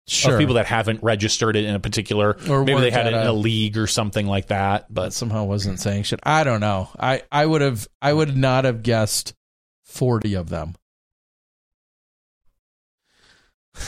[0.08, 0.34] sure.
[0.34, 3.28] of people that haven't registered it in a particular, or maybe they had it in
[3.28, 6.22] a, a league or something like that, but somehow wasn't sanctioned.
[6.24, 6.90] I don't know.
[7.00, 9.34] I, I would have, I would not have guessed
[9.86, 10.76] 40 of them.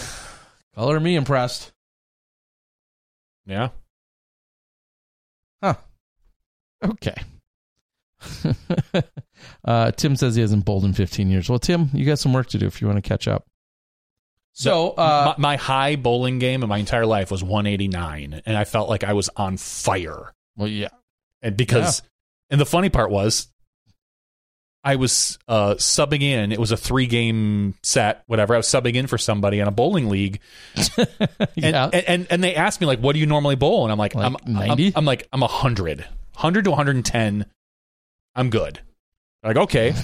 [0.76, 1.72] Color me impressed.
[3.46, 3.70] Yeah.
[5.62, 5.76] Huh.
[6.84, 7.16] Okay.
[9.66, 11.50] uh, Tim says he hasn't bowled in 15 years.
[11.50, 13.46] Well, Tim, you got some work to do if you want to catch up.
[14.54, 18.66] So, uh, my, my high bowling game in my entire life was 189, and I
[18.66, 20.34] felt like I was on fire.
[20.58, 20.90] well, yeah.
[21.42, 22.02] And because,
[22.50, 23.48] and the funny part was,
[24.84, 26.52] I was uh, subbing in.
[26.52, 28.54] It was a three game set, whatever.
[28.54, 30.40] I was subbing in for somebody in a bowling league,
[30.98, 31.08] and,
[31.56, 31.90] Yeah.
[31.94, 34.16] and, and and they asked me like, "What do you normally bowl?" And I'm like,
[34.16, 34.88] Like "I'm 90?
[34.88, 36.06] I'm, I'm like, I'm hundred,
[36.36, 37.46] hundred to 110.
[38.36, 38.80] I'm good.
[39.44, 39.94] Like, okay.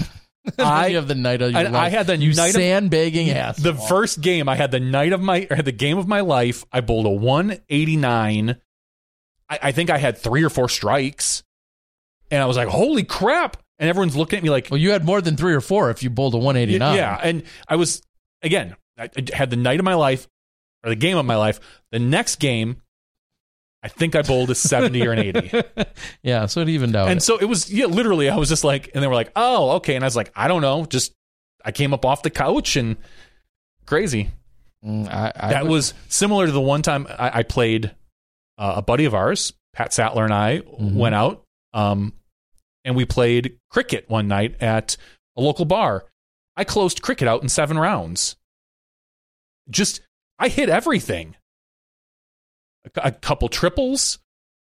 [0.59, 1.83] I you have the night of your and life.
[1.83, 3.57] I had the you night of- sandbagging ass.
[3.57, 6.21] the first game I had the night of my or had the game of my
[6.21, 6.63] life.
[6.71, 8.55] I bowled a 189.
[9.49, 11.43] I, I think I had three or four strikes,
[12.31, 15.03] and I was like, "Holy crap!" And everyone's looking at me like, well, you had
[15.05, 16.95] more than three or four if you bowled a 189.
[16.95, 18.01] "Yeah." And I was
[18.41, 20.27] again, I, I had the night of my life
[20.83, 21.59] or the game of my life.
[21.91, 22.81] The next game,
[23.87, 25.63] I think I bowled a 70 or an 80.
[26.23, 26.45] yeah.
[26.47, 27.09] So it evened out.
[27.09, 29.71] And so it was, yeah, literally, I was just like, and they were like, "Oh,
[29.77, 31.13] okay," and I was like, "I don't know," just
[31.63, 32.97] I came up off the couch and
[33.85, 34.29] crazy.
[34.85, 37.95] Mm, I, I that would- was similar to the one time I, I played
[38.57, 40.97] uh, a buddy of ours, Pat Sattler, and I Mm-hmm.
[40.97, 42.11] went out, um,
[42.83, 44.97] and we played cricket one night at
[45.37, 46.05] a local bar.
[46.57, 48.35] I closed cricket out in seven rounds.
[49.69, 50.01] Just
[50.39, 51.35] I hit everything.
[52.85, 54.19] A, a couple triples,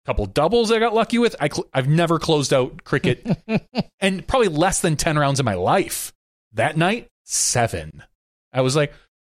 [0.04, 0.70] a couple doubles.
[0.70, 1.36] I got lucky with.
[1.40, 3.26] I cl- I've never closed out cricket,
[4.00, 6.12] and probably less than ten rounds in my life.
[6.52, 8.02] That night, seven.
[8.52, 8.92] I was like,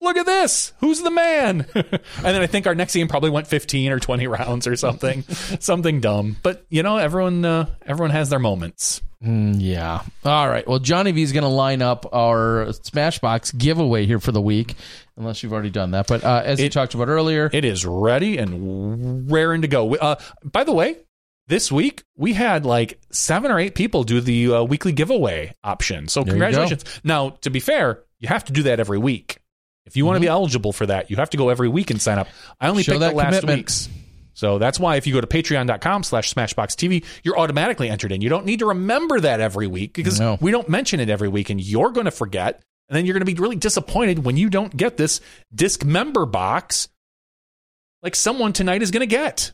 [0.02, 0.72] look at this.
[0.80, 1.66] Who's the man?
[1.74, 5.22] and then I think our next game probably went 15 or 20 rounds or something,
[5.60, 6.36] something dumb.
[6.42, 9.00] But you know, everyone, uh, everyone has their moments.
[9.24, 10.02] Mm, yeah.
[10.24, 10.66] All right.
[10.66, 14.74] Well, Johnny V is going to line up our Smashbox giveaway here for the week,
[15.16, 16.06] unless you've already done that.
[16.06, 19.94] But uh, as we It- talked about earlier, It is ready and raring to go.
[19.94, 20.96] Uh, by the way,
[21.48, 26.08] this week we had like seven or eight people do the uh, weekly giveaway option.
[26.08, 26.84] So There congratulations.
[27.04, 29.38] Now, to be fair, you have to do that every week.
[29.84, 32.00] If you want to be eligible for that, you have to go every week and
[32.00, 32.28] sign up.
[32.60, 32.92] I only Mm-hmm.
[32.92, 33.58] Show picked the last commitment.
[33.58, 33.88] weeks.
[34.34, 38.22] So that's why if you go to patreon.com slash smashboxtv, you're automatically entered in.
[38.22, 40.38] You don't need to remember that every week because No.
[40.40, 42.62] we don't mention it every week and you're going to forget.
[42.92, 45.22] And then you're going to be really disappointed when you don't get this
[45.54, 46.90] disc member box
[48.02, 49.52] like someone tonight is going to get.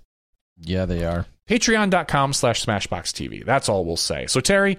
[0.60, 1.24] yeah, they are.
[1.48, 3.46] Patreon.com slash smashboxtv.
[3.46, 4.26] That's all we'll say.
[4.26, 4.76] So, Terry,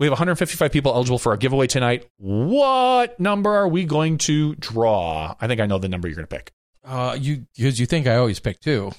[0.00, 2.08] we have 155 people eligible for our giveaway tonight.
[2.16, 5.36] What number are we going to draw?
[5.40, 6.52] I think I know the number you're going to pick.
[6.84, 8.90] Uh, you because you think I always pick two,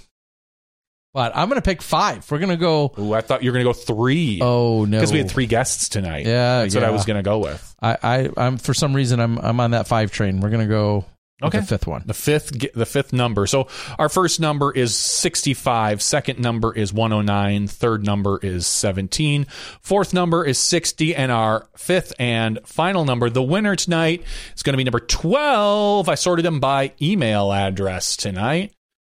[1.14, 2.30] but I'm going to pick five.
[2.32, 2.94] We're going to go.
[2.98, 4.40] Ooh, I thought you were going to go three.
[4.42, 6.26] Oh no, Because we had three guests tonight.
[6.26, 7.76] Yeah, That's what I was going to go with.
[7.82, 10.40] I, I I'm for some reason I'm I'm on that five train.
[10.40, 11.06] We're going to go.
[11.44, 11.60] Okay.
[11.60, 12.04] the fifth one.
[12.06, 13.48] The fifth, the fifth number.
[13.48, 16.00] So our first number is 65.
[16.00, 17.68] Second number is 109.
[17.68, 19.46] Third number is 17.
[19.82, 21.16] Fourth number is 60.
[21.16, 24.24] And our fifth and final number, the winner tonight,
[24.56, 26.08] is going to be number 12.
[26.08, 28.74] I sorted them by email address tonight.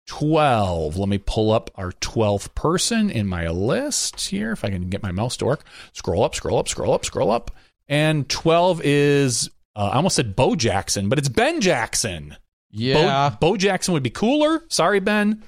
[0.07, 0.97] 12.
[0.97, 4.53] Let me pull up our 12th person in my list here.
[4.53, 5.65] If I can get my mouse to work.
[5.93, 7.51] Scroll up, scroll up, scroll up, scroll up.
[7.89, 12.37] And 12 is, uh, I almost said Bo Jackson, but it's Ben Jackson.
[12.71, 14.63] Yeah, Bo, Bo Jackson would be cooler.
[14.69, 15.43] Sorry, Ben.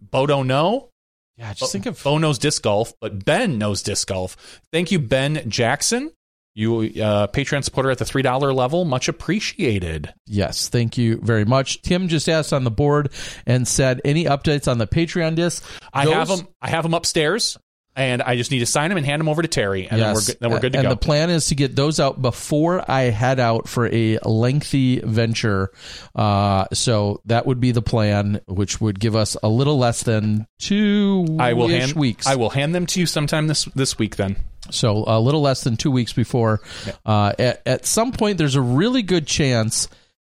[0.00, 0.90] Bo don't know.
[1.36, 1.52] yeah.
[1.52, 4.60] Just think of Bo knows disc golf, but Ben knows disc golf.
[4.72, 6.10] Thank you, Ben Jackson.
[6.56, 10.14] You uh, Patreon supporter at the three dollar level, much appreciated.
[10.24, 11.82] Yes, thank you very much.
[11.82, 13.10] Tim just asked on the board
[13.44, 15.62] and said any updates on the Patreon disc.
[15.92, 16.48] I have them.
[16.62, 17.58] I have them upstairs,
[17.94, 20.14] and I just need to sign them and hand them over to Terry, and then
[20.14, 20.90] we're good, then we're good to and go.
[20.92, 25.00] And the plan is to get those out before I head out for a lengthy
[25.00, 25.70] venture.
[26.14, 30.46] Uh, so that would be the plan, which would give us a little less than
[30.58, 32.26] two I will hand weeks.
[32.26, 34.16] I will hand them to you sometime this this week.
[34.16, 34.36] Then
[34.70, 36.60] So a little less than two weeks before.
[37.04, 39.88] Uh, at, at some point, there's a really good chance,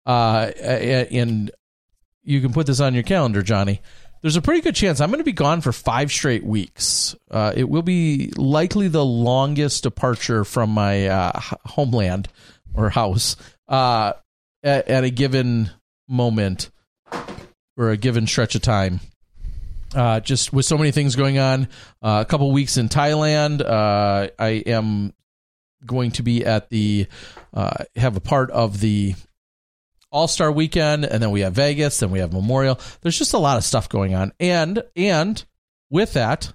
[0.04, 1.50] uh, and
[2.22, 3.80] you can put this on your calendar, Johnny.
[4.22, 7.14] There's a pretty good chance I'm going to be gone for five straight weeks.
[7.30, 12.28] Uh, it will be likely the longest departure from my uh, homeland
[12.74, 13.36] or house
[13.68, 14.14] uh,
[14.62, 15.70] at, at a given
[16.08, 16.70] moment
[17.76, 19.00] or a given stretch of time
[19.95, 21.68] uh, just with so many things going on.
[22.03, 23.62] Uh, a couple weeks in Thailand.
[23.62, 25.12] Uh, I am
[25.84, 27.07] going to be at the
[27.55, 29.14] uh, have a part of the
[30.11, 32.78] All Star Weekend, and then we have Vegas, then we have Memorial.
[33.01, 35.45] There's just a lot of stuff going on, and and
[35.91, 36.53] with that,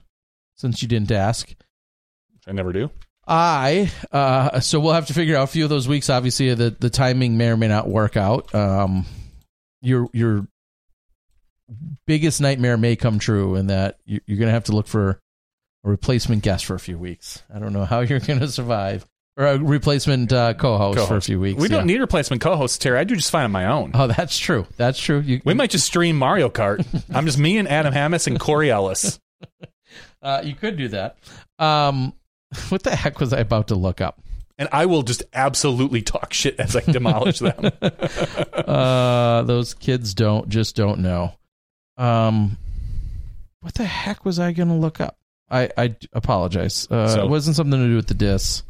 [0.55, 2.91] since you didn't ask, Which I never do.
[3.27, 6.09] I uh, so we'll have to figure out a few of those weeks.
[6.09, 8.53] Obviously, the the timing may or may not work out.
[8.53, 9.05] Um,
[9.81, 10.47] your your
[12.07, 15.19] biggest nightmare may come true, in that you- you're going to have to look for
[15.83, 17.41] a replacement guest for a few weeks.
[17.53, 19.05] I don't know how you're going to survive.
[19.37, 21.59] or a replacement uh, co-host, for a few weeks.
[21.61, 22.99] We don't need replacement co-hosts, Terry.
[22.99, 23.91] I do just fine on my own.
[23.93, 24.67] Oh, that's true.
[24.77, 25.19] That's true.
[25.19, 26.85] You, We might just stream Mario Kart.
[27.13, 29.19] I'm just me and Adam Hammes and Corey Ellis.
[30.21, 31.15] uh, you could do that.
[31.59, 32.13] Um,
[32.69, 34.21] what the heck was I about to look up?
[34.57, 37.71] And I will just absolutely talk shit as I demolish them.
[38.53, 41.33] Uh, those kids don't just don't know.
[42.01, 42.57] Um,
[43.61, 45.17] what the heck was I going to look up?
[45.49, 46.87] I I apologize.
[46.89, 48.63] Uh, So- it wasn't something to do with the dis.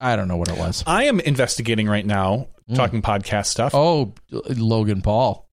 [0.00, 0.84] I don't know what it was.
[0.86, 3.74] I am investigating right now, talking podcast stuff.
[3.74, 5.48] Oh, Logan Paul.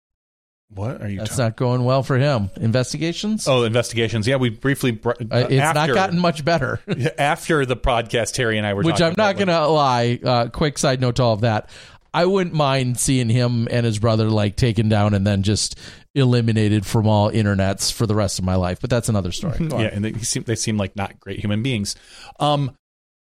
[0.73, 1.45] what are you That's talking?
[1.45, 2.49] not going well for him.
[2.57, 3.47] Investigations.
[3.49, 4.27] Oh, investigations.
[4.27, 4.93] Yeah, we briefly.
[4.93, 6.81] br- Uh, it's not gotten much better.
[7.19, 8.33] after the podcast.
[8.33, 10.19] Terry and I were, Which I'm not going to lie.
[10.25, 11.69] Uh, quick side note to all of that.
[12.13, 15.79] I wouldn't mind seeing him and his brother like taken down and then just
[16.15, 18.81] eliminated from all internets for the rest of my life.
[18.81, 19.59] But that's another story.
[19.71, 21.95] Yeah, and they seem they seem like not great human beings.
[22.39, 22.77] Um,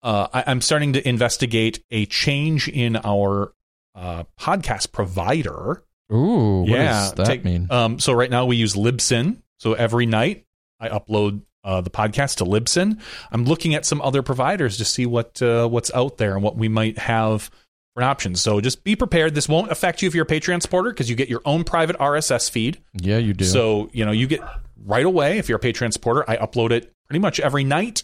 [0.03, 3.53] uh, I, I'm starting to investigate a change in our
[3.93, 5.83] uh, podcast provider.
[6.11, 7.67] Ooh, what yeah, does that take- mean?
[7.69, 9.41] Um, so right now we use Libsyn.
[9.59, 10.45] So every night
[10.79, 12.99] I upload uh, the podcast to Libsyn.
[13.31, 16.55] I'm looking at some other providers to see what uh, what's out there and what
[16.57, 17.51] we might have
[17.93, 18.41] for options.
[18.41, 19.35] So just be prepared.
[19.35, 21.97] This won't affect you if you're a Patreon supporter because you get your own private
[21.97, 22.81] RSS feed.
[22.93, 23.45] yeah, you do.
[23.45, 24.41] So, you know, you get
[24.85, 26.29] right away if you're a Patreon supporter.
[26.29, 28.03] I upload it pretty much every night.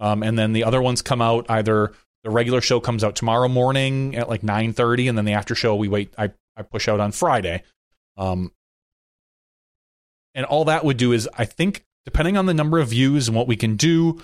[0.00, 3.48] Um, and then the other ones come out either the regular show comes out tomorrow
[3.48, 7.00] morning at like 9:30 and then the after show we wait I I push out
[7.00, 7.62] on Friday.
[8.16, 8.52] Um
[10.34, 13.36] and all that would do is I think depending on the number of views and
[13.36, 14.20] what we can do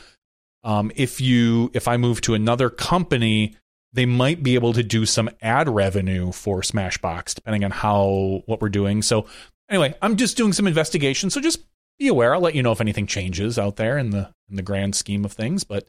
[0.63, 3.57] um if you if I move to another company
[3.97, 8.61] they might be able to do some ad revenue for Smashbox depending on how what
[8.61, 9.03] we're doing.
[9.03, 9.27] So
[9.69, 11.59] anyway, I'm just doing some investigation, so just
[11.99, 12.35] be aware.
[12.35, 15.25] I'll let you know if anything changes out there in the in the grand scheme
[15.25, 15.65] of things.
[15.65, 15.89] But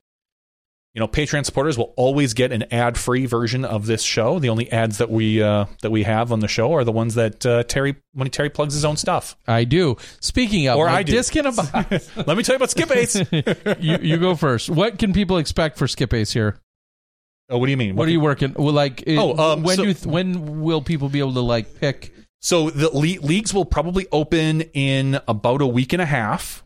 [0.93, 4.39] you know, Patreon supporters will always get an ad-free version of this show.
[4.39, 7.13] The only ads that we uh, that we have on the show are the ones
[7.15, 9.35] that uh, Terry when Terry plugs his own stuff.
[9.47, 9.97] I do.
[10.21, 11.11] Speaking of, Or I do.
[11.11, 12.09] disc in a box.
[12.25, 13.15] Let me tell you about Skip Ace.
[13.79, 14.69] you, you go first.
[14.71, 16.57] What can people expect for Skip Ace here?
[17.49, 17.95] Oh, what do you mean?
[17.95, 18.53] What are you working?
[18.57, 21.41] Well, like, Oh, um, when so- do you th- when will people be able to
[21.41, 22.13] like pick?
[22.39, 26.63] So the le- leagues will probably open in about a week and a half,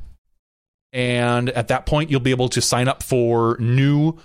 [0.93, 4.17] and at that point, you'll be able to sign up for new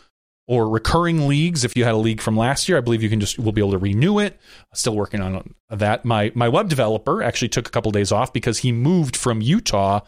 [0.48, 1.64] or recurring leagues.
[1.64, 3.61] If you had a league from last year, I believe you can just will be
[3.61, 4.38] able to renew it.
[4.74, 6.04] Still working on that.
[6.04, 10.00] My my web developer actually took a couple days off because he moved from Utah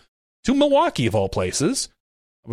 [0.44, 1.88] to Milwaukee of all places.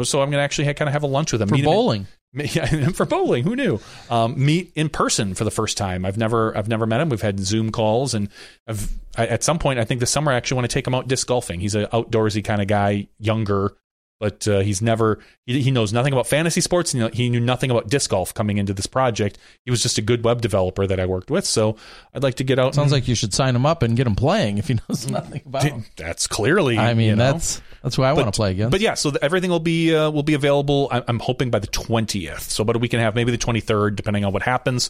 [0.03, 2.07] So I'm going to actually kind of have a lunch with him For meet him
[2.53, 3.43] yeah, for bowling.
[3.43, 3.79] Who knew?
[4.09, 6.05] Um, meet in person for the first time.
[6.05, 7.09] I've never, I've never met him.
[7.09, 8.29] We've had Zoom calls, and
[8.67, 10.93] I've, I, at some point, I think this summer, I actually want to take him
[10.93, 11.59] out disc golfing.
[11.61, 13.77] He's an outdoorsy kind of guy, younger,
[14.19, 16.93] but uh, he's never, he, he knows nothing about fantasy sports.
[16.93, 19.38] And he knew nothing about disc golf coming into this project.
[19.65, 21.45] He was just a good web developer that I worked with.
[21.45, 21.75] So
[22.13, 22.75] I'd like to get out.
[22.75, 25.09] Sounds and- like you should sign him up and get him playing if he knows
[25.09, 25.86] nothing about him.
[25.97, 26.77] that's clearly.
[26.77, 27.33] I mean, you know.
[27.33, 28.71] that's that's who I want to play against.
[28.71, 30.88] But yeah, so the, everything will be uh, will be available.
[30.91, 33.38] I, I'm hoping by the 20th, so about a week and a half, maybe the
[33.38, 34.89] 23rd, depending on what happens,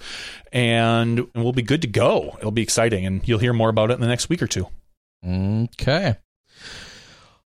[0.54, 2.38] and, and we'll be good to go.
[2.40, 4.68] It'll be exciting, and you'll hear more about it in the next week or two.
[5.28, 6.16] Okay.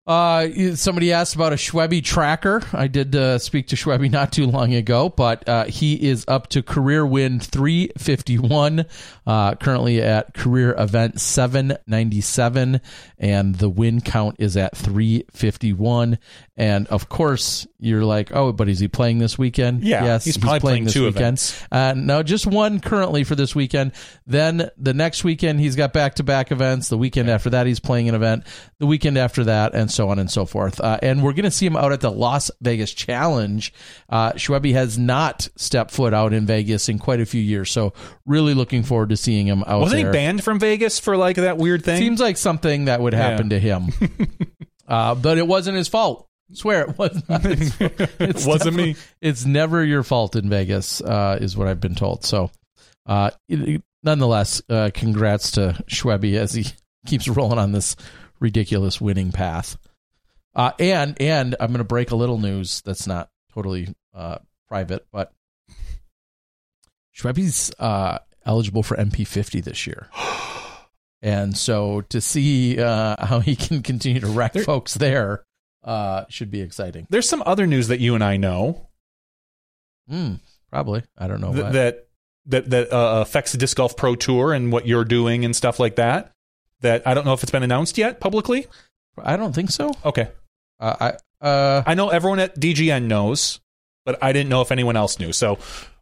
[0.07, 2.63] Uh, somebody asked about a Schwebby tracker.
[2.71, 6.47] I did uh, speak to Schwebby not too long ago, but uh, he is up
[6.47, 8.85] to career win 351,
[9.25, 12.79] uh, currently at career event 797,
[13.19, 16.17] and the win count is at 351.
[16.55, 19.83] And of course, you're like, oh, but is he playing this weekend?
[19.83, 21.17] Yeah, yes, he's probably playing this two weekend.
[21.17, 21.63] events.
[21.71, 23.91] Uh, no, just one currently for this weekend.
[24.25, 26.89] Then the next weekend, he's got back to back events.
[26.89, 28.45] The weekend after that, he's playing an event.
[28.79, 30.79] The weekend after that, and so on and so forth.
[30.79, 33.71] Uh, and we're going to see him out at the Las Vegas Challenge.
[34.09, 37.71] Uh, Schwebby has not stepped foot out in Vegas in quite a few years.
[37.71, 37.93] So,
[38.25, 40.11] really looking forward to seeing him out Wasn't there.
[40.11, 41.99] he banned from Vegas for like that weird thing?
[41.99, 43.89] Seems like something that would happen to him.
[44.87, 46.26] uh, but it wasn't his fault.
[46.53, 48.09] Swear it was not fault.
[48.19, 48.95] It's Wasn't me.
[49.21, 52.23] It's never your fault in Vegas, uh, is what I've been told.
[52.23, 52.51] So,
[53.05, 56.65] uh, it- nonetheless, uh, congrats to Schwebby as he
[57.05, 57.95] keeps rolling on this
[58.39, 59.77] ridiculous winning path.
[60.55, 64.37] Uh, and and I'm going to break a little news that's not totally uh,
[64.67, 65.31] private, but
[67.15, 70.09] Schwebby's uh, eligible for MP50 this year.
[71.19, 75.43] And so to see uh, how he can continue to wreck folks there
[75.83, 77.07] uh, should be exciting.
[77.09, 78.83] There's some other news that you and I know
[80.09, 80.39] Mm,
[80.71, 81.03] probably.
[81.17, 82.07] I don't know th- that
[82.45, 85.79] that that uh, affects the disc golf pro tour and what you're doing and stuff
[85.79, 86.31] like that.
[86.81, 88.67] That I don't know if it's been announced yet publicly.
[89.21, 89.91] I don't think so.
[90.05, 90.29] Okay,
[90.79, 93.59] Uh, I uh, I know everyone at DGN knows,
[94.05, 95.33] but I didn't know if anyone else knew.
[95.33, 95.57] So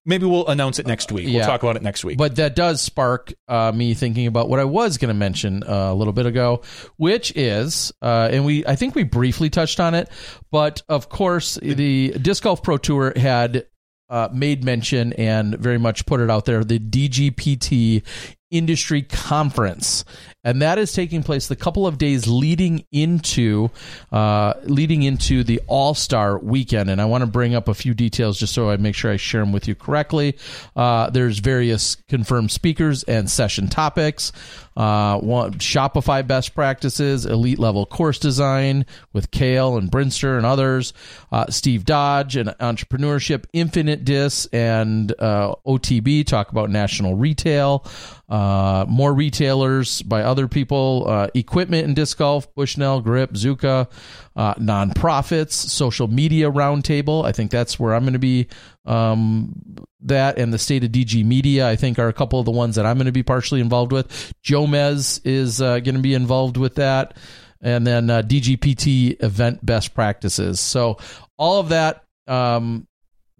[0.05, 1.25] maybe we'll announce it next week.
[1.25, 1.45] We'll Yeah.
[1.45, 2.17] talk about it next week.
[2.17, 5.91] But that does spark uh, me thinking about what I was going to mention uh,
[5.91, 6.61] a little bit ago,
[6.97, 10.09] which is, uh, and we I think we briefly touched on it,
[10.51, 13.65] but of course the Disc Golf Pro Tour had
[14.07, 18.03] uh, made mention and very much put it out there the DGPT
[18.51, 20.05] Industry Conference,
[20.43, 23.69] and that is taking place the couple of days leading into
[24.11, 26.89] uh, leading into the All Star Weekend.
[26.89, 29.17] And I want to bring up a few details just so I make sure I
[29.17, 30.37] share them with you correctly.
[30.75, 34.31] Uh, there's various confirmed speakers and session topics.
[34.77, 40.93] Uh, one, Shopify best practices, elite level course design with Cale and Brinster and others.
[41.31, 47.85] Uh, Steve Dodge and entrepreneurship, Infinite Discs and uh, OTB talk about national retail.
[48.27, 53.87] Uh, more retailers by other people, uh, equipment in disc golf, Bushnell, Grip, Zuka,
[54.35, 57.23] uh, nonprofits, social media roundtable.
[57.23, 58.47] I think that's where I'm going to be.
[58.85, 62.51] Um, that and the state of DG Media, I think, are a couple of the
[62.51, 64.33] ones that I'm going to be partially involved with.
[64.41, 67.17] Joe Mez is uh, going to be involved with that,
[67.61, 70.59] and then uh, DGPT event best practices.
[70.59, 70.97] So
[71.37, 72.03] all of that.
[72.27, 72.87] Um,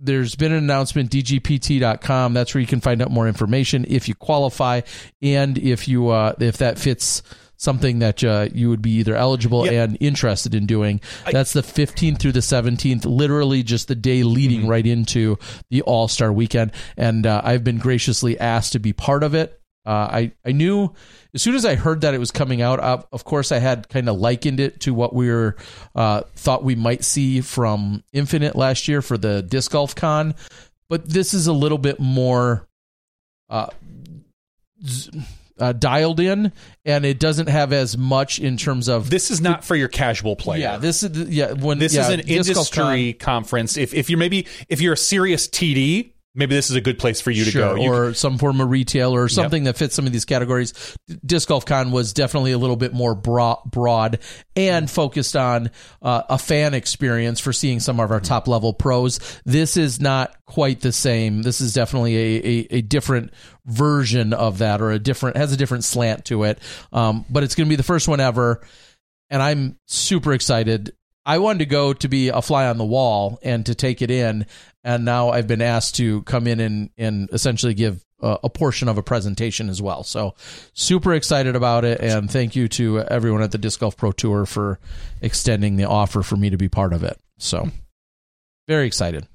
[0.05, 4.15] there's been an announcement dgpt.com that's where you can find out more information if you
[4.15, 4.81] qualify
[5.21, 7.21] and if you uh, if that fits
[7.57, 9.83] something that uh, you would be either eligible Yeah.
[9.83, 10.99] and interested in doing
[11.31, 14.69] that's the 15th through the 17th literally just the day leading Mm-hmm.
[14.69, 15.37] right into
[15.69, 19.89] the all-star weekend and uh, i've been graciously asked to be part of it uh,
[20.11, 20.93] I I knew
[21.33, 22.79] as soon as I heard that it was coming out.
[22.79, 25.55] Of, of course, I had kind of likened it to what we were
[25.93, 30.35] uh, thought we might see from Infinite last year for the disc golf con,
[30.89, 32.67] but this is a little bit more
[33.49, 33.67] uh,
[35.59, 36.51] uh, dialed in,
[36.83, 40.35] and it doesn't have as much in terms of this is not for your casual
[40.35, 40.61] player.
[40.61, 40.77] yeah.
[40.77, 43.77] This is yeah when this yeah, is an Golf Con- industry conference.
[43.77, 47.21] If if you're maybe if you're a serious TD, maybe this is a good place
[47.21, 47.81] for you to Sure, go.
[47.81, 50.73] You or some form of retail or something that fits some of these categories.
[51.25, 54.19] Disc Golf Con was definitely a little bit more broad, broad
[54.55, 55.71] and focused on
[56.01, 59.19] uh, a fan experience for seeing some of our top level pros.
[59.45, 61.41] This is not quite the same.
[61.41, 63.31] This is definitely a, a, a different
[63.65, 66.59] version of that, or a different has a different slant to it.
[66.93, 68.61] Um, but it's going to be the first one ever,
[69.29, 70.93] and I'm super excited.
[71.25, 74.11] I wanted to go to be a fly on the wall and to take it
[74.11, 74.45] in,
[74.83, 78.87] and now I've been asked to come in and and essentially give a, a portion
[78.87, 80.03] of a presentation as well.
[80.03, 80.35] So
[80.73, 84.45] super excited about it, and thank you to everyone at the Disc Golf Pro Tour
[84.45, 84.79] for
[85.21, 87.19] extending the offer for me to be part of it.
[87.37, 87.69] So
[88.67, 89.27] very excited.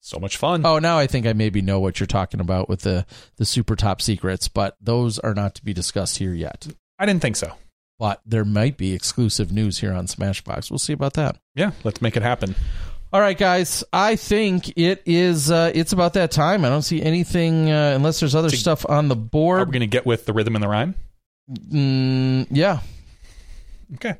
[0.00, 0.64] so much fun.
[0.66, 3.06] Oh, now I think I maybe know what you're talking about with the
[3.36, 6.66] the super top secrets, but those are not to be discussed here yet.
[6.98, 7.54] I didn't think so.
[7.98, 10.70] But there might be exclusive news here on Smashboxx.
[10.70, 11.36] We'll see about that.
[11.54, 12.54] Yeah, let's make it happen.
[13.12, 13.84] All right, guys.
[13.92, 15.48] I think it is.
[15.50, 16.64] Uh, it's about that time.
[16.64, 19.68] I don't see anything uh, unless there's other To- stuff on the Are we board.
[19.68, 20.96] going to get with the rhythm and the rhyme?
[21.70, 22.80] Mm, yeah,
[23.94, 24.14] Okay.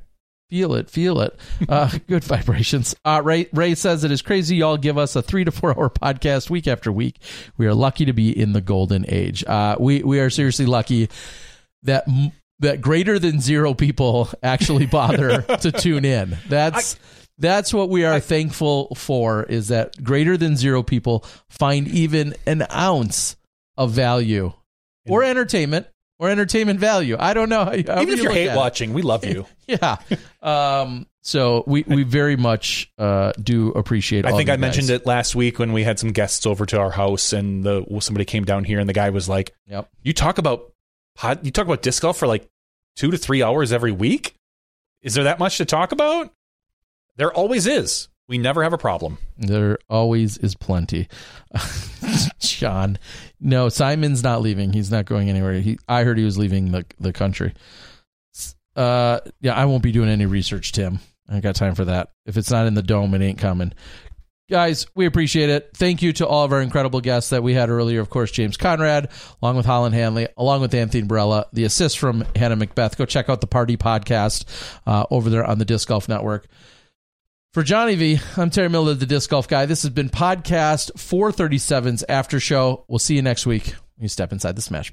[0.50, 1.36] feel it, feel it.
[1.68, 2.94] Uh, good vibrations.
[3.04, 4.56] Uh, Ray Ray says it is crazy.
[4.56, 7.16] Y'all give us a three to four hour podcast week after week.
[7.56, 9.42] We are lucky to be in the golden age.
[9.44, 11.08] Uh, we we are seriously lucky
[11.82, 12.06] that.
[12.06, 12.30] M-
[12.60, 16.36] that greater than zero people actually bother to tune in.
[16.48, 16.98] That's
[17.38, 22.66] that's what we are thankful for is that greater than zero people find even an
[22.72, 23.36] ounce
[23.76, 24.52] of value
[25.08, 25.86] or entertainment
[26.18, 27.16] or entertainment value.
[27.18, 27.64] I don't know.
[27.64, 28.56] How, however Even if you you're hate at it.
[28.56, 29.46] watching, we love you.
[29.66, 29.96] yeah.
[30.42, 34.26] Um, so we we very much uh, do appreciate.
[34.26, 36.90] I think I mentioned it last week when we had some guests over to our
[36.90, 39.88] house, and the somebody came down here, and the guy was like, Yep.
[40.02, 40.73] "You talk about
[41.42, 42.48] you talk about disc golf for like
[42.96, 44.34] two to three hours every week.
[45.02, 46.32] Is there that much to talk about?
[47.16, 48.08] There always is.
[48.26, 49.18] We never have a problem.
[49.36, 51.08] There always is plenty.
[52.38, 52.98] John,
[53.38, 54.72] no, Simon's not leaving.
[54.72, 55.60] He's not going anywhere.
[55.60, 57.52] He, I heard he was leaving the the country.
[58.74, 61.00] Uh, yeah, I won't be doing any research, Tim.
[61.28, 62.10] I got time for that.
[62.26, 63.72] If it's not in the dome, it ain't coming.
[64.50, 65.70] Guys, we appreciate it.
[65.74, 68.00] Thank you to all of our incredible guests that we had earlier.
[68.00, 69.08] Of course, James Conrad,
[69.42, 72.98] along with Holyn Handley, along with Anthony Barela, the assist from Hannah Macbeth.
[72.98, 74.44] Go check out the Party Podcast
[74.86, 76.46] uh, over there on the Disc Golf Network.
[77.54, 79.64] For Johnny V, I'm Terry Miller, the Disc Golf Guy.
[79.64, 82.84] This has been Podcast 437's After Show.
[82.88, 83.74] We'll see you next week.
[83.98, 84.92] You step inside the Smash